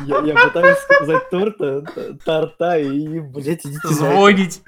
я 0.00 0.34
пытаюсь 0.34 0.78
сказать 0.78 1.30
торта, 1.30 1.82
т- 1.82 2.14
торта, 2.24 2.76
и, 2.80 3.20
блядь, 3.20 3.64
идите. 3.64 3.86
Звонить. 3.86 4.62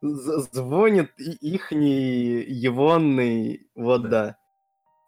Звонит 0.00 1.12
и 1.18 1.32
ихний 1.54 2.42
егонный, 2.42 3.66
вот 3.74 4.04
Да. 4.04 4.08
да. 4.08 4.36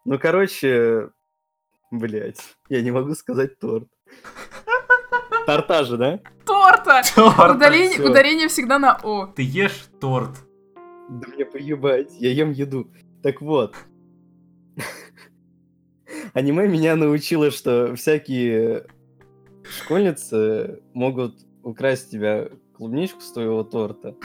Ну, 0.05 0.19
короче, 0.19 1.09
блять, 1.89 2.39
я 2.69 2.83
не 2.83 2.91
могу 2.91 3.15
сказать 3.15 3.57
торт. 3.57 3.87
Торта 5.47 5.83
же, 5.83 5.97
да? 5.97 6.19
Торта! 6.45 7.01
Торт. 7.15 7.55
Ударение, 7.55 8.07
ударение 8.07 8.47
всегда 8.49 8.77
на 8.77 8.99
О. 9.01 9.25
Ты 9.27 9.41
ешь 9.41 9.87
торт. 9.99 10.29
Да 11.09 11.27
мне 11.27 11.45
поебать, 11.45 12.11
я 12.19 12.31
ем 12.31 12.51
еду. 12.51 12.87
Так 13.21 13.41
вот. 13.41 13.75
Аниме 16.33 16.67
меня 16.67 16.95
научило, 16.95 17.51
что 17.51 17.95
всякие 17.95 18.87
школьницы 19.63 20.81
могут 20.93 21.45
украсть 21.63 22.11
тебя 22.11 22.49
клубничку 22.75 23.21
с 23.21 23.31
твоего 23.31 23.63
торта. 23.63 24.15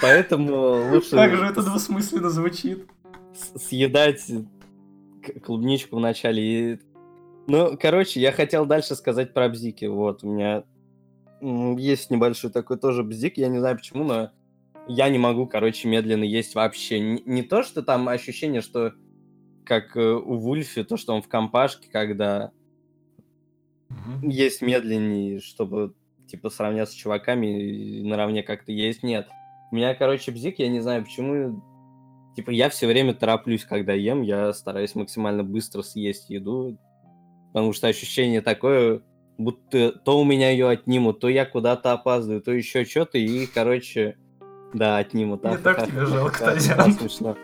Поэтому 0.00 0.90
лучше... 0.90 1.10
Как 1.10 1.34
же 1.34 1.44
это 1.44 1.62
двусмысленно 1.62 2.30
звучит. 2.30 2.86
съедать 3.56 4.24
клубничку 5.44 5.96
в 5.96 6.00
начале. 6.00 6.42
И... 6.42 6.80
Ну, 7.46 7.76
короче, 7.80 8.20
я 8.20 8.32
хотел 8.32 8.66
дальше 8.66 8.94
сказать 8.94 9.32
про 9.34 9.48
бзики. 9.48 9.86
Вот, 9.86 10.24
у 10.24 10.28
меня 10.28 10.64
есть 11.40 12.10
небольшой 12.10 12.50
такой 12.50 12.78
тоже 12.78 13.02
бзик, 13.02 13.38
я 13.38 13.48
не 13.48 13.58
знаю 13.58 13.76
почему, 13.76 14.04
но 14.04 14.30
я 14.88 15.08
не 15.08 15.18
могу, 15.18 15.46
короче, 15.46 15.88
медленно 15.88 16.24
есть 16.24 16.54
вообще. 16.54 16.98
Н- 16.98 17.22
Не, 17.24 17.42
то, 17.42 17.62
что 17.62 17.82
там 17.82 18.08
ощущение, 18.08 18.60
что 18.60 18.92
как 19.64 19.96
э, 19.96 20.00
у 20.00 20.36
Вульфи, 20.36 20.82
то, 20.84 20.96
что 20.96 21.14
он 21.14 21.22
в 21.22 21.28
компашке, 21.28 21.88
когда 21.90 22.50
есть 24.22 24.62
медленнее, 24.62 25.40
чтобы, 25.40 25.94
типа, 26.26 26.50
сравняться 26.50 26.94
с 26.94 26.96
чуваками 26.96 27.62
и 27.62 28.02
наравне 28.02 28.42
как-то 28.42 28.72
есть. 28.72 29.02
Нет. 29.02 29.28
У 29.70 29.76
меня, 29.76 29.94
короче, 29.94 30.32
бзик, 30.32 30.58
я 30.58 30.68
не 30.68 30.80
знаю 30.80 31.04
почему. 31.04 31.62
Типа, 32.36 32.50
я 32.50 32.68
все 32.68 32.86
время 32.86 33.14
тороплюсь, 33.14 33.64
когда 33.64 33.92
ем, 33.92 34.22
я 34.22 34.52
стараюсь 34.52 34.94
максимально 34.94 35.44
быстро 35.44 35.82
съесть 35.82 36.30
еду, 36.30 36.78
потому 37.52 37.72
что 37.72 37.88
ощущение 37.88 38.40
такое, 38.40 39.02
будто 39.36 39.92
то 39.92 40.20
у 40.20 40.24
меня 40.24 40.50
ее 40.50 40.68
отнимут, 40.68 41.20
то 41.20 41.28
я 41.28 41.44
куда-то 41.44 41.92
опаздываю, 41.92 42.40
то 42.40 42.52
еще 42.52 42.84
что-то, 42.84 43.18
и, 43.18 43.46
короче, 43.46 44.16
да, 44.72 44.98
отнимут. 44.98 45.42
Мне 45.44 45.58
так 45.58 45.86
тебя 45.86 46.06
жалко, 46.06 46.38
да, 46.76 46.90
смешно. 46.90 47.36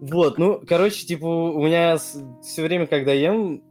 Вот, 0.00 0.36
ну, 0.38 0.60
короче, 0.66 1.06
типа, 1.06 1.26
у 1.26 1.64
меня 1.64 1.96
все 1.96 2.62
время, 2.62 2.86
когда 2.88 3.12
ем, 3.12 3.62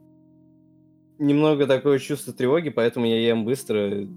немного 1.20 1.68
такое 1.68 2.00
чувство 2.00 2.32
тревоги, 2.34 2.70
поэтому 2.70 3.06
я 3.06 3.20
ем 3.20 3.44
быстро, 3.44 4.08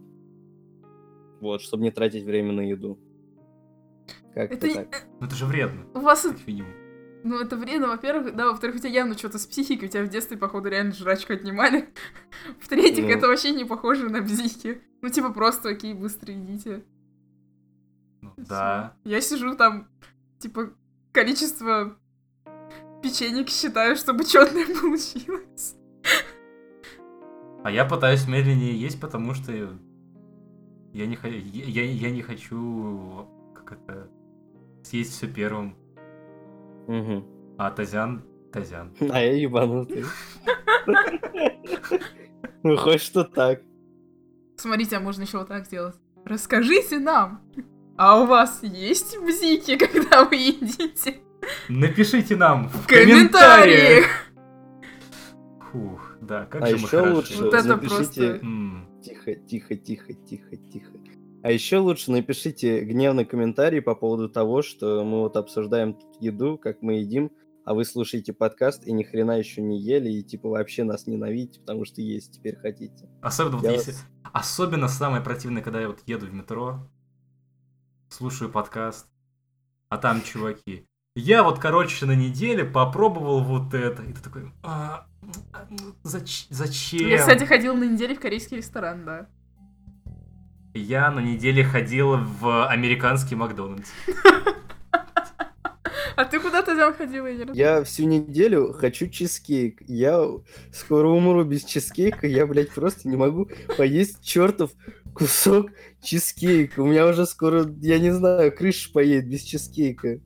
вот, 1.41 1.61
чтобы 1.61 1.83
не 1.83 1.91
тратить 1.91 2.25
время 2.25 2.53
на 2.53 2.61
еду. 2.61 2.99
Как-то 4.33 4.55
Это 4.57 4.69
не- 4.69 4.75
так. 4.75 5.07
Ну 5.21 5.27
это 5.27 5.35
же 5.35 5.45
вредно, 5.47 5.87
У 5.95 6.01
вас, 6.01 6.23
как 6.23 6.47
минимум. 6.47 6.71
ну, 7.25 7.41
это 7.41 7.57
вредно, 7.57 7.89
во-первых, 7.89 8.35
да, 8.37 8.49
во-вторых, 8.49 8.77
у 8.77 8.79
тебя 8.79 8.91
явно 8.91 9.19
что-то 9.19 9.39
с 9.39 9.47
психикой, 9.47 9.89
у 9.89 9.91
тебя 9.91 10.05
в 10.05 10.09
детстве, 10.09 10.37
походу, 10.37 10.69
реально 10.69 10.93
жрачку 10.93 11.33
отнимали. 11.33 11.89
В-третьих, 12.61 13.05
Ну. 13.07 13.11
это 13.11 13.27
вообще 13.27 13.51
не 13.51 13.65
похоже 13.65 14.09
на 14.09 14.23
бзики. 14.23 14.81
Ну, 15.03 15.09
типа, 15.09 15.33
просто, 15.33 15.71
окей, 15.71 15.95
быстро 15.95 16.33
идите. 16.33 16.85
Ну, 18.25 18.33
да. 18.49 18.97
Я 19.05 19.21
сижу 19.21 19.55
там, 19.57 19.89
типа, 20.39 20.71
количество 21.13 21.97
печенек 23.03 23.49
считаю, 23.51 23.97
чтобы 23.97 24.25
четное 24.25 24.67
получилось. 24.81 25.77
А 27.63 27.71
я 27.71 27.85
пытаюсь 27.85 28.27
медленнее 28.29 28.79
есть, 28.79 29.01
потому 29.01 29.35
что 29.35 29.53
я 30.93 31.07
не, 31.07 31.17
хо- 31.17 31.29
я, 31.29 31.65
я- 31.85 31.93
я 31.93 32.11
не 32.11 32.23
хочу 32.23 33.27
как 33.55 33.73
это, 33.73 34.09
съесть 34.83 35.13
все 35.13 35.27
первым. 35.29 35.77
Мгм. 36.89 37.25
А 37.59 37.71
Тазян, 37.71 38.23
Тазян. 38.53 38.93
А 39.01 39.21
я 39.21 39.33
ебанутый. 39.37 40.05
Ну, 42.63 42.77
хоть 42.79 43.03
что 43.03 43.25
так. 43.25 43.61
Смотрите, 44.57 44.97
а 44.97 45.01
можно 45.01 45.23
еще 45.23 45.37
вот 45.39 45.49
так 45.49 45.67
сделать. 45.67 45.97
Расскажите 46.25 46.99
нам, 46.99 47.43
а 47.97 48.21
у 48.23 48.27
вас 48.27 48.63
есть 48.63 49.19
бзики, 49.19 49.77
когда 49.79 50.25
вы 50.25 50.37
едите? 50.37 51.17
Напишите 51.69 52.37
нам 52.37 52.69
в 52.69 52.85
В 52.85 52.87
комментариях! 52.87 54.07
Фух, 55.73 56.17
да, 56.21 56.47
как 56.47 56.63
А 56.63 56.67
же 56.67 56.77
мы 56.77 56.79
еще 56.79 56.89
хороши. 56.89 57.15
лучше 57.15 57.43
Вот 57.43 57.55
это 57.55 57.69
напишите... 57.69 58.35
просто- 58.35 58.85
Тихо, 59.05 59.35
тихо, 59.35 59.75
тихо, 59.77 60.15
тихо, 60.15 60.57
тихо. 60.57 60.91
А 61.43 61.51
еще 61.51 61.77
лучше 61.77 62.11
напишите 62.11 62.81
гневный 62.81 63.27
комментарий 63.27 63.83
по 63.83 63.95
поводу 63.95 64.31
того, 64.31 64.63
что 64.63 65.05
мы 65.05 65.19
вот 65.21 65.37
обсуждаем 65.37 65.93
тут 65.93 66.17
еду, 66.21 66.57
как 66.57 66.81
мы 66.81 66.95
едим, 66.95 67.31
а 67.67 67.75
вы 67.75 67.85
слушаете 67.85 68.33
подкаст 68.33 68.87
и 68.87 68.93
ни 68.93 69.03
хрена 69.03 69.33
еще 69.39 69.61
не 69.61 69.79
ели, 69.79 70.11
и 70.11 70.23
типа 70.23 70.49
вообще 70.49 70.85
нас 70.85 71.07
ненавидите, 71.07 71.61
потому 71.61 71.85
что 71.85 72.01
есть 72.01 72.33
теперь 72.33 72.57
хотите. 72.57 73.11
Особенно 73.21 73.57
вот 73.59 73.65
Я 73.65 73.73
если... 73.73 73.93
вас- 73.93 74.07
Особенно 74.33 74.89
самое 74.89 75.23
противное, 75.23 75.61
когда 75.63 75.83
я 75.83 75.89
вот 75.89 76.01
еду 76.07 76.25
в 76.27 76.33
метро, 76.33 76.89
слушаю 78.15 78.49
подкаст, 78.49 79.07
а 79.89 79.99
там 79.99 80.23
чуваки. 80.23 80.87
Я 81.17 81.43
вот, 81.43 81.59
короче, 81.59 82.07
на 82.07 82.15
неделе 82.15 82.65
попробовал 82.65 83.43
вот 83.43 83.75
это. 83.75 84.03
И 84.03 84.13
ты 84.13 84.21
такой, 84.21 84.53
«А, 84.63 85.07
а, 85.53 85.67
зач- 86.05 86.47
зачем? 86.51 87.09
Я, 87.09 87.19
кстати, 87.19 87.45
ходила 87.45 87.75
на 87.75 87.85
неделе 87.85 88.15
в 88.15 88.21
корейский 88.21 88.59
ресторан, 88.59 89.05
да. 89.05 89.27
Я 90.75 91.11
на 91.11 91.21
неделе 91.21 91.65
ходил 91.65 92.17
в 92.17 92.69
американский 92.69 93.35
Макдональдс. 93.35 93.91
А 96.17 96.25
ты 96.25 96.39
куда-то 96.39 96.75
взял 96.75 96.95
ходила, 96.95 97.27
Ира? 97.27 97.53
Я 97.55 97.83
всю 97.83 98.05
неделю 98.05 98.73
хочу 98.73 99.09
чизкейк. 99.09 99.83
Я 99.89 100.25
скоро 100.73 101.09
умру 101.09 101.43
без 101.43 101.65
чизкейка. 101.65 102.29
Я, 102.29 102.47
блядь, 102.47 102.71
просто 102.71 103.09
не 103.09 103.17
могу 103.17 103.49
поесть 103.77 104.23
чертов 104.23 104.71
кусок 105.15 105.71
чизкейка. 106.03 106.81
У 106.81 106.87
меня 106.87 107.07
уже 107.07 107.27
скоро, 107.27 107.67
я 107.81 107.99
не 107.99 108.11
знаю, 108.11 108.55
крыша 108.55 108.93
поедет 108.93 109.29
без 109.29 109.43
чизкейка. 109.43 110.21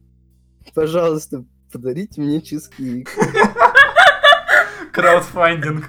Пожалуйста, 0.74 1.44
подарите 1.72 2.20
мне 2.20 2.40
чизкейк. 2.40 3.10
Краудфандинг. 4.92 5.84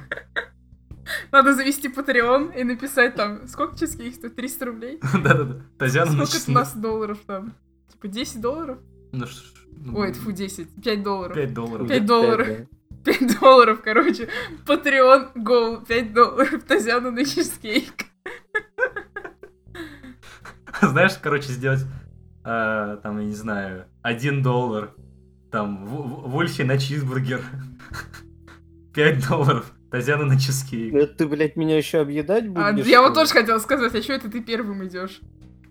Надо 1.32 1.54
завести 1.54 1.88
Patreon 1.88 2.56
и 2.60 2.64
написать 2.64 3.16
там, 3.16 3.48
сколько 3.48 3.78
чизкейк 3.78 4.16
стоит? 4.16 4.36
300 4.36 4.66
рублей? 4.66 5.00
Да-да-да. 5.24 5.62
Тазян 5.78 6.10
Сколько 6.10 6.38
это 6.38 6.52
у 6.52 6.54
нас 6.54 6.76
долларов 6.76 7.18
там? 7.26 7.56
Типа 7.92 8.08
10 8.08 8.42
долларов? 8.42 8.78
Ну, 9.12 9.26
ну, 9.72 9.98
Ой, 9.98 10.14
фу, 10.14 10.32
10. 10.32 10.68
5 10.84 11.04
долларов. 11.04 11.36
5 11.36 11.54
долларов. 11.54 11.88
Пять 11.88 12.06
долларов. 12.06 12.48
5 13.06 13.40
долларов, 13.40 13.82
короче. 13.84 14.30
Patreon, 14.66 15.34
Go, 15.36 15.86
5 15.86 16.14
долларов. 16.14 16.64
Тазяну 16.64 17.12
на 17.12 17.26
чизкейк. 17.26 18.06
Знаешь, 20.82 21.14
короче, 21.22 21.50
сделать, 21.52 21.86
э, 22.46 22.98
там, 23.04 23.20
я 23.20 23.26
не 23.26 23.34
знаю, 23.36 23.86
1 24.02 24.42
доллар, 24.44 24.94
там, 25.52 25.86
в- 25.86 25.90
в- 25.90 26.30
Вольфи 26.32 26.62
на 26.64 26.78
чизбургер, 26.78 27.42
5 28.94 29.28
долларов, 29.28 29.72
Тазяна 29.92 30.26
на 30.26 30.40
чизкейк. 30.40 30.94
Это 30.94 31.14
ты, 31.16 31.28
блядь, 31.28 31.56
меня 31.56 31.76
еще 31.78 32.00
объедать 32.02 32.46
А, 32.56 32.72
будешь? 32.74 32.86
я 32.86 33.02
вот 33.02 33.16
тоже 33.16 33.32
хотела 33.32 33.58
сказать, 33.60 33.94
а 33.96 34.02
что 34.04 34.14
это 34.14 34.30
ты 34.30 34.42
первым 34.42 34.86
идешь? 34.86 35.20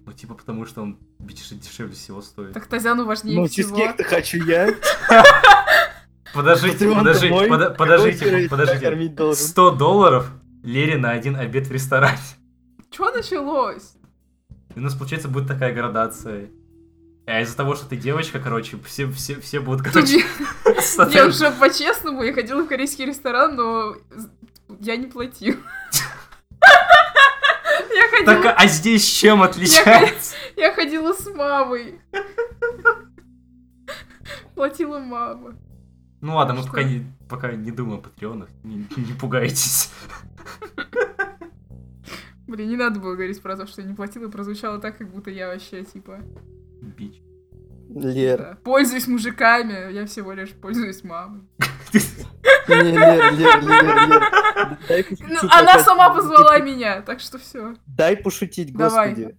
Ну, 0.07 0.13
типа, 0.13 0.35
потому 0.35 0.65
что 0.67 0.83
он 0.83 0.99
деш- 1.21 1.55
дешевле 1.55 1.95
всего 1.95 2.21
стоит. 2.23 2.53
Так 2.53 2.67
Тазяну 2.67 3.05
важнее 3.05 3.39
Ну, 3.41 3.47
всего. 3.47 3.69
чизкейк-то 3.77 4.03
хочу 4.05 4.39
я. 4.45 4.75
Подождите, 6.35 6.89
подождите, 6.93 7.75
подождите, 7.77 8.49
подождите. 8.49 8.85
я 8.85 8.91
кормить 8.91 9.15
должен? 9.15 9.43
100 9.47 9.71
долларов 9.73 10.31
Лере 10.63 10.99
на 10.99 11.11
один 11.13 11.37
обед 11.37 11.67
в 11.69 11.73
ресторане. 11.73 12.19
Чё 12.91 13.11
началось? 13.13 13.95
И 14.79 14.81
у 14.81 14.85
нас, 14.85 14.95
получается, 14.95 15.27
будет 15.27 15.49
такая 15.49 15.75
градация. 15.75 16.51
А 17.27 17.41
из-за 17.41 17.57
того, 17.57 17.75
что 17.75 17.89
ты 17.89 17.97
девочка, 17.97 18.39
короче, 18.39 18.79
все, 18.85 19.11
все, 19.11 19.41
все 19.41 19.59
будут, 19.59 19.83
короче, 19.85 20.25
Я 21.13 21.27
уже 21.27 21.51
по-честному, 21.51 22.23
я 22.23 22.33
ходила 22.33 22.63
в 22.63 22.69
корейский 22.69 23.05
ресторан, 23.05 23.57
но 23.57 23.97
я 24.79 24.97
не 24.97 25.09
платил. 25.09 25.57
Я 26.63 28.25
Так, 28.25 28.37
ходила, 28.37 28.53
а 28.53 28.67
здесь 28.69 29.05
чем 29.05 29.43
отличается? 29.43 30.37
я 30.57 30.73
ходила 30.73 31.13
с 31.13 31.27
мамой. 31.27 32.01
Платила 34.55 35.01
мама. 35.01 35.57
Ну 36.21 36.37
ладно, 36.37 36.55
мы 36.55 36.63
пока 36.65 36.85
не, 36.85 37.05
пока 37.29 37.51
не 37.51 37.73
думаем 37.73 37.99
о 37.99 38.03
патреонах, 38.03 38.49
не, 38.63 38.87
не 38.97 39.13
пугайтесь. 39.13 39.91
Блин, 42.49 42.71
не 42.71 42.77
надо 42.77 42.99
было 42.99 43.13
говорить 43.13 43.43
про 43.43 43.57
то, 43.57 43.67
что 43.67 43.83
я 43.83 43.87
не 43.87 43.95
платила, 43.95 44.31
прозвучало 44.31 44.81
так, 44.81 44.97
как 44.97 45.11
будто 45.11 45.31
я 45.31 45.49
вообще, 45.49 45.85
типа, 45.85 46.21
Бич. 46.81 47.21
Лер. 47.91 48.39
да, 48.39 48.59
пользуюсь 48.65 49.07
мужиками, 49.07 49.93
я 49.93 50.07
всего 50.07 50.33
лишь 50.33 50.53
пользуюсь 50.53 51.05
мамой. 51.05 51.43
Не, 51.93 52.93
Лер, 52.93 53.33
Лер, 53.35 53.63
Лер, 53.63 54.09
Лер. 54.89 55.07
Ну, 55.21 55.49
она 55.51 55.79
сама 55.79 56.15
позвала 56.15 56.59
меня, 56.59 57.03
так 57.03 57.21
что 57.21 57.39
все. 57.39 57.75
Дай 57.87 58.17
пошутить, 58.17 58.75
Давай. 58.75 59.11
господи. 59.11 59.39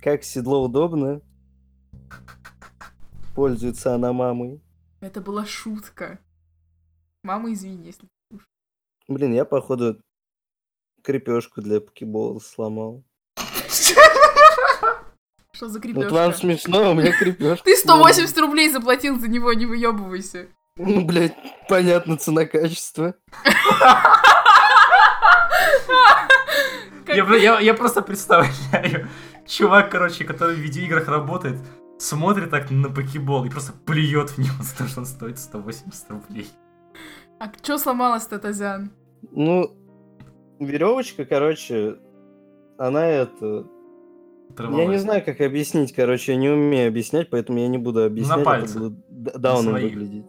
Как 0.00 0.22
седло 0.22 0.64
удобно. 0.64 1.20
Пользуется 3.34 3.94
она 3.94 4.12
мамой. 4.12 4.60
Это 5.00 5.20
была 5.20 5.44
шутка. 5.44 6.18
Мама, 7.22 7.52
извини, 7.52 7.86
если... 7.86 8.08
Блин, 9.08 9.32
я, 9.32 9.44
походу, 9.44 10.00
крепежку 11.02 11.60
для 11.60 11.80
покебола 11.80 12.38
сломал. 12.40 13.04
Что 15.52 15.68
за 15.68 15.74
Вот 15.74 15.82
крепежка? 15.82 16.12
вам 16.14 16.34
смешно, 16.34 16.90
у 16.92 16.94
меня 16.94 17.12
крепежка. 17.12 17.64
Ты 17.64 17.76
180 17.76 18.38
рублей 18.38 18.70
заплатил 18.70 19.18
за 19.20 19.28
него, 19.28 19.52
не 19.52 19.66
выебывайся. 19.66 20.46
Ну, 20.76 21.04
блядь, 21.04 21.34
понятно, 21.68 22.16
цена-качество. 22.16 23.14
Я, 27.08 27.24
я- 27.36 27.60
я 27.60 27.74
просто 27.74 28.02
представляю, 28.02 29.08
чувак, 29.46 29.90
короче, 29.90 30.24
который 30.24 30.54
в 30.56 30.60
видеоиграх 30.60 31.08
работает, 31.08 31.56
смотрит 31.98 32.50
так 32.50 32.70
на 32.70 32.88
покебол 32.88 33.44
и 33.44 33.50
просто 33.50 33.72
плюет 33.72 34.30
в 34.30 34.38
него 34.38 34.54
за 34.62 34.76
то, 34.76 34.86
что 34.86 35.00
он 35.00 35.06
стоит 35.06 35.38
180 35.38 36.10
рублей. 36.10 36.48
А 37.40 37.50
что 37.62 37.78
сломалось-то, 37.78 38.38
Тазян? 38.38 38.90
Ну, 39.32 39.76
веревочка, 40.60 41.24
короче, 41.24 41.96
она 42.78 43.06
это... 43.06 43.66
Я 44.58 44.86
не 44.86 44.98
знаю, 44.98 45.24
как 45.24 45.40
объяснить, 45.40 45.94
короче, 45.94 46.32
я 46.32 46.38
не 46.38 46.48
умею 46.48 46.88
объяснять, 46.88 47.30
поэтому 47.30 47.60
я 47.60 47.68
не 47.68 47.78
буду 47.78 48.04
объяснять. 48.04 48.38
это 48.38 48.44
пальце. 48.44 48.78
будет 48.78 48.94
д- 49.08 49.38
дауном 49.38 49.72
своих. 49.72 49.94
выглядеть. 49.94 50.26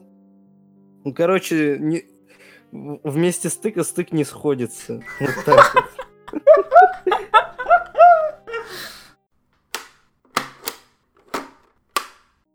Ну, 1.04 1.14
короче, 1.14 1.78
не... 1.80 2.06
вместе 2.72 3.50
стыка 3.50 3.84
стык 3.84 4.12
не 4.12 4.24
сходится. 4.24 5.02
Вот 5.20 5.46
так 5.46 5.76
вот. 5.76 5.86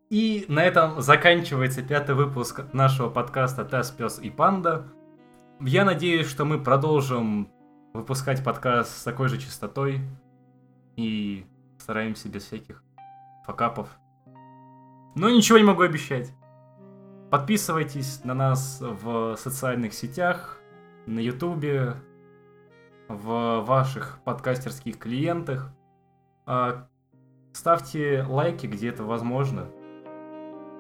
И 0.09 0.45
на 0.47 0.65
этом 0.65 1.01
заканчивается 1.01 1.83
пятый 1.83 2.15
выпуск 2.15 2.63
нашего 2.73 3.11
подкаста 3.11 3.65
«Тес, 3.65 3.91
пес 3.91 4.21
и 4.23 4.31
панда». 4.31 4.87
Я 5.61 5.85
надеюсь, 5.85 6.29
что 6.29 6.45
мы 6.45 6.63
продолжим 6.63 7.51
выпускать 7.97 8.45
подкаст 8.45 8.99
с 8.99 9.03
такой 9.05 9.29
же 9.29 9.39
частотой 9.39 10.01
и 10.97 11.47
стараемся 11.79 12.29
без 12.29 12.45
всяких 12.45 12.83
факапов. 13.45 13.89
Но 15.15 15.31
ничего 15.31 15.59
не 15.59 15.65
могу 15.65 15.83
обещать. 15.83 16.33
Подписывайтесь 17.31 18.23
на 18.25 18.35
нас 18.35 18.81
в 18.81 19.37
социальных 19.37 19.95
сетях, 19.95 20.61
на 21.07 21.19
ютубе, 21.21 21.95
в 23.09 23.61
ваших 23.61 24.21
подкастерских 24.25 24.99
клиентах. 24.99 25.73
А, 26.45 26.89
Ставьте 27.53 28.23
лайки, 28.29 28.67
где 28.67 28.91
это 28.91 29.03
возможно. 29.05 29.67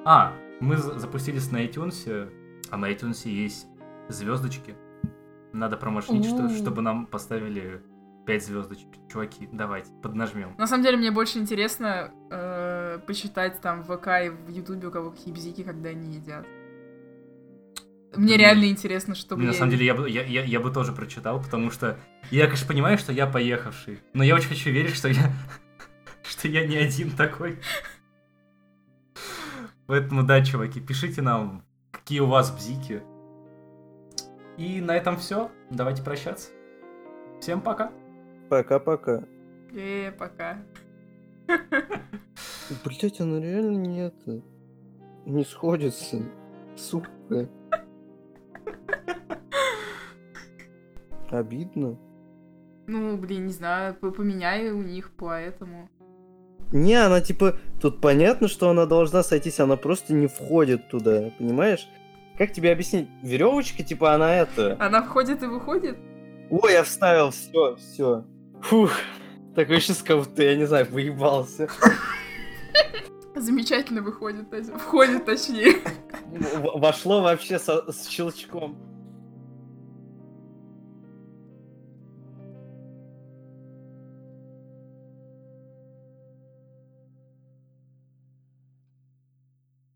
А, 0.05 0.35
мы 0.61 0.77
за- 0.77 0.99
запустились 0.99 1.51
на 1.51 1.65
iTunes, 1.65 2.31
а 2.71 2.77
на 2.77 2.91
iTunes 2.93 3.27
есть 3.27 3.67
звездочки. 4.09 4.77
Надо 5.57 5.77
промоушнить, 5.77 6.27
что- 6.27 6.49
чтобы 6.51 6.83
нам 6.83 7.07
поставили 7.07 7.83
5 8.27 8.45
звездочек. 8.45 8.89
Чуваки, 9.11 9.49
давайте, 9.53 9.91
поднажмем. 10.03 10.55
На 10.59 10.67
самом 10.67 10.85
деле, 10.85 10.97
мне 10.99 11.11
больше 11.11 11.39
интересно 11.39 12.13
э, 12.31 12.99
почитать 13.07 13.61
там 13.61 13.83
в 13.83 13.97
ВК 13.97 14.09
и 14.27 14.29
в 14.29 14.49
Ютубе, 14.51 14.89
у 14.89 14.91
кого 14.91 15.11
какие 15.13 15.33
бзики, 15.33 15.63
когда 15.63 15.91
они 15.91 16.15
едят. 16.15 16.47
Мне 18.15 18.29
Блин. 18.29 18.41
реально 18.41 18.65
интересно, 18.67 19.15
что 19.15 19.37
На 19.37 19.53
самом 19.53 19.71
деле, 19.71 19.87
я 19.87 19.95
бы, 19.95 20.09
я, 20.09 20.23
я, 20.25 20.43
я 20.45 20.61
бы 20.61 20.71
тоже 20.71 20.93
прочитал, 20.93 21.41
потому 21.43 21.71
что 21.71 21.99
я, 22.31 22.47
конечно, 22.47 22.67
понимаю, 22.67 22.99
что 22.99 23.13
я 23.13 23.27
поехавший, 23.27 24.01
но 24.15 24.25
я 24.25 24.35
очень 24.35 24.49
хочу 24.49 24.71
верить, 24.71 24.95
что 24.95 25.09
я, 25.09 25.33
что 26.23 26.49
я 26.49 26.67
не 26.67 26.77
один 26.77 27.11
такой. 27.11 27.59
Поэтому, 29.87 30.23
да, 30.23 30.45
чуваки, 30.45 30.81
пишите 30.81 31.23
нам, 31.23 31.63
какие 31.93 32.21
у 32.21 32.27
вас 32.27 32.51
бзики. 32.51 33.03
И 34.57 34.81
на 34.81 34.97
этом 34.97 35.17
все. 35.17 35.51
Давайте 35.71 36.03
прощаться. 36.03 36.51
Всем 37.41 37.61
пока. 37.61 37.93
Пока-пока. 38.49 39.25
Э, 39.75 40.13
пока. 40.13 40.59
Блять, 42.85 43.21
она 43.21 43.41
реально 43.41 43.77
не 43.77 44.01
это... 44.07 44.43
Не 45.27 45.45
сходится. 45.45 46.23
Сука. 46.77 47.49
Обидно. 51.31 51.99
Ну, 52.87 53.17
блин, 53.17 53.47
не 53.47 53.53
знаю, 53.53 53.95
поменяй 53.95 54.71
у 54.71 54.83
них 54.83 55.11
поэтому. 55.17 55.89
Не, 56.73 56.95
она 56.95 57.21
типа... 57.21 57.59
Тут 57.81 58.01
понятно, 58.01 58.49
что 58.49 58.71
она 58.71 58.87
должна 58.87 59.23
сойтись, 59.23 59.61
она 59.61 59.77
просто 59.77 60.15
не 60.15 60.29
входит 60.29 60.89
туда, 60.89 61.31
понимаешь? 61.39 61.89
Как 62.39 62.53
тебе 62.53 62.73
объяснить? 62.73 63.09
Веревочка, 63.23 63.83
типа, 63.83 64.13
она 64.15 64.35
это... 64.37 64.77
Она 64.79 65.03
входит 65.03 65.43
и 65.43 65.47
выходит? 65.47 65.97
Ой, 66.51 66.73
я 66.73 66.85
вставил, 66.85 67.31
все, 67.31 67.77
все. 67.77 68.25
Фух. 68.63 68.91
Такой 69.55 69.81
сейчас 69.81 70.03
как 70.03 70.19
будто, 70.19 70.43
я 70.43 70.55
не 70.55 70.67
знаю, 70.67 70.87
выебался. 70.91 71.69
Замечательно 73.35 74.03
выходит. 74.03 74.47
Входит, 74.79 75.25
точнее. 75.25 75.77
Вошло 76.75 77.23
вообще 77.23 77.59
со- 77.59 77.91
с 77.91 78.09
щелчком. 78.09 78.77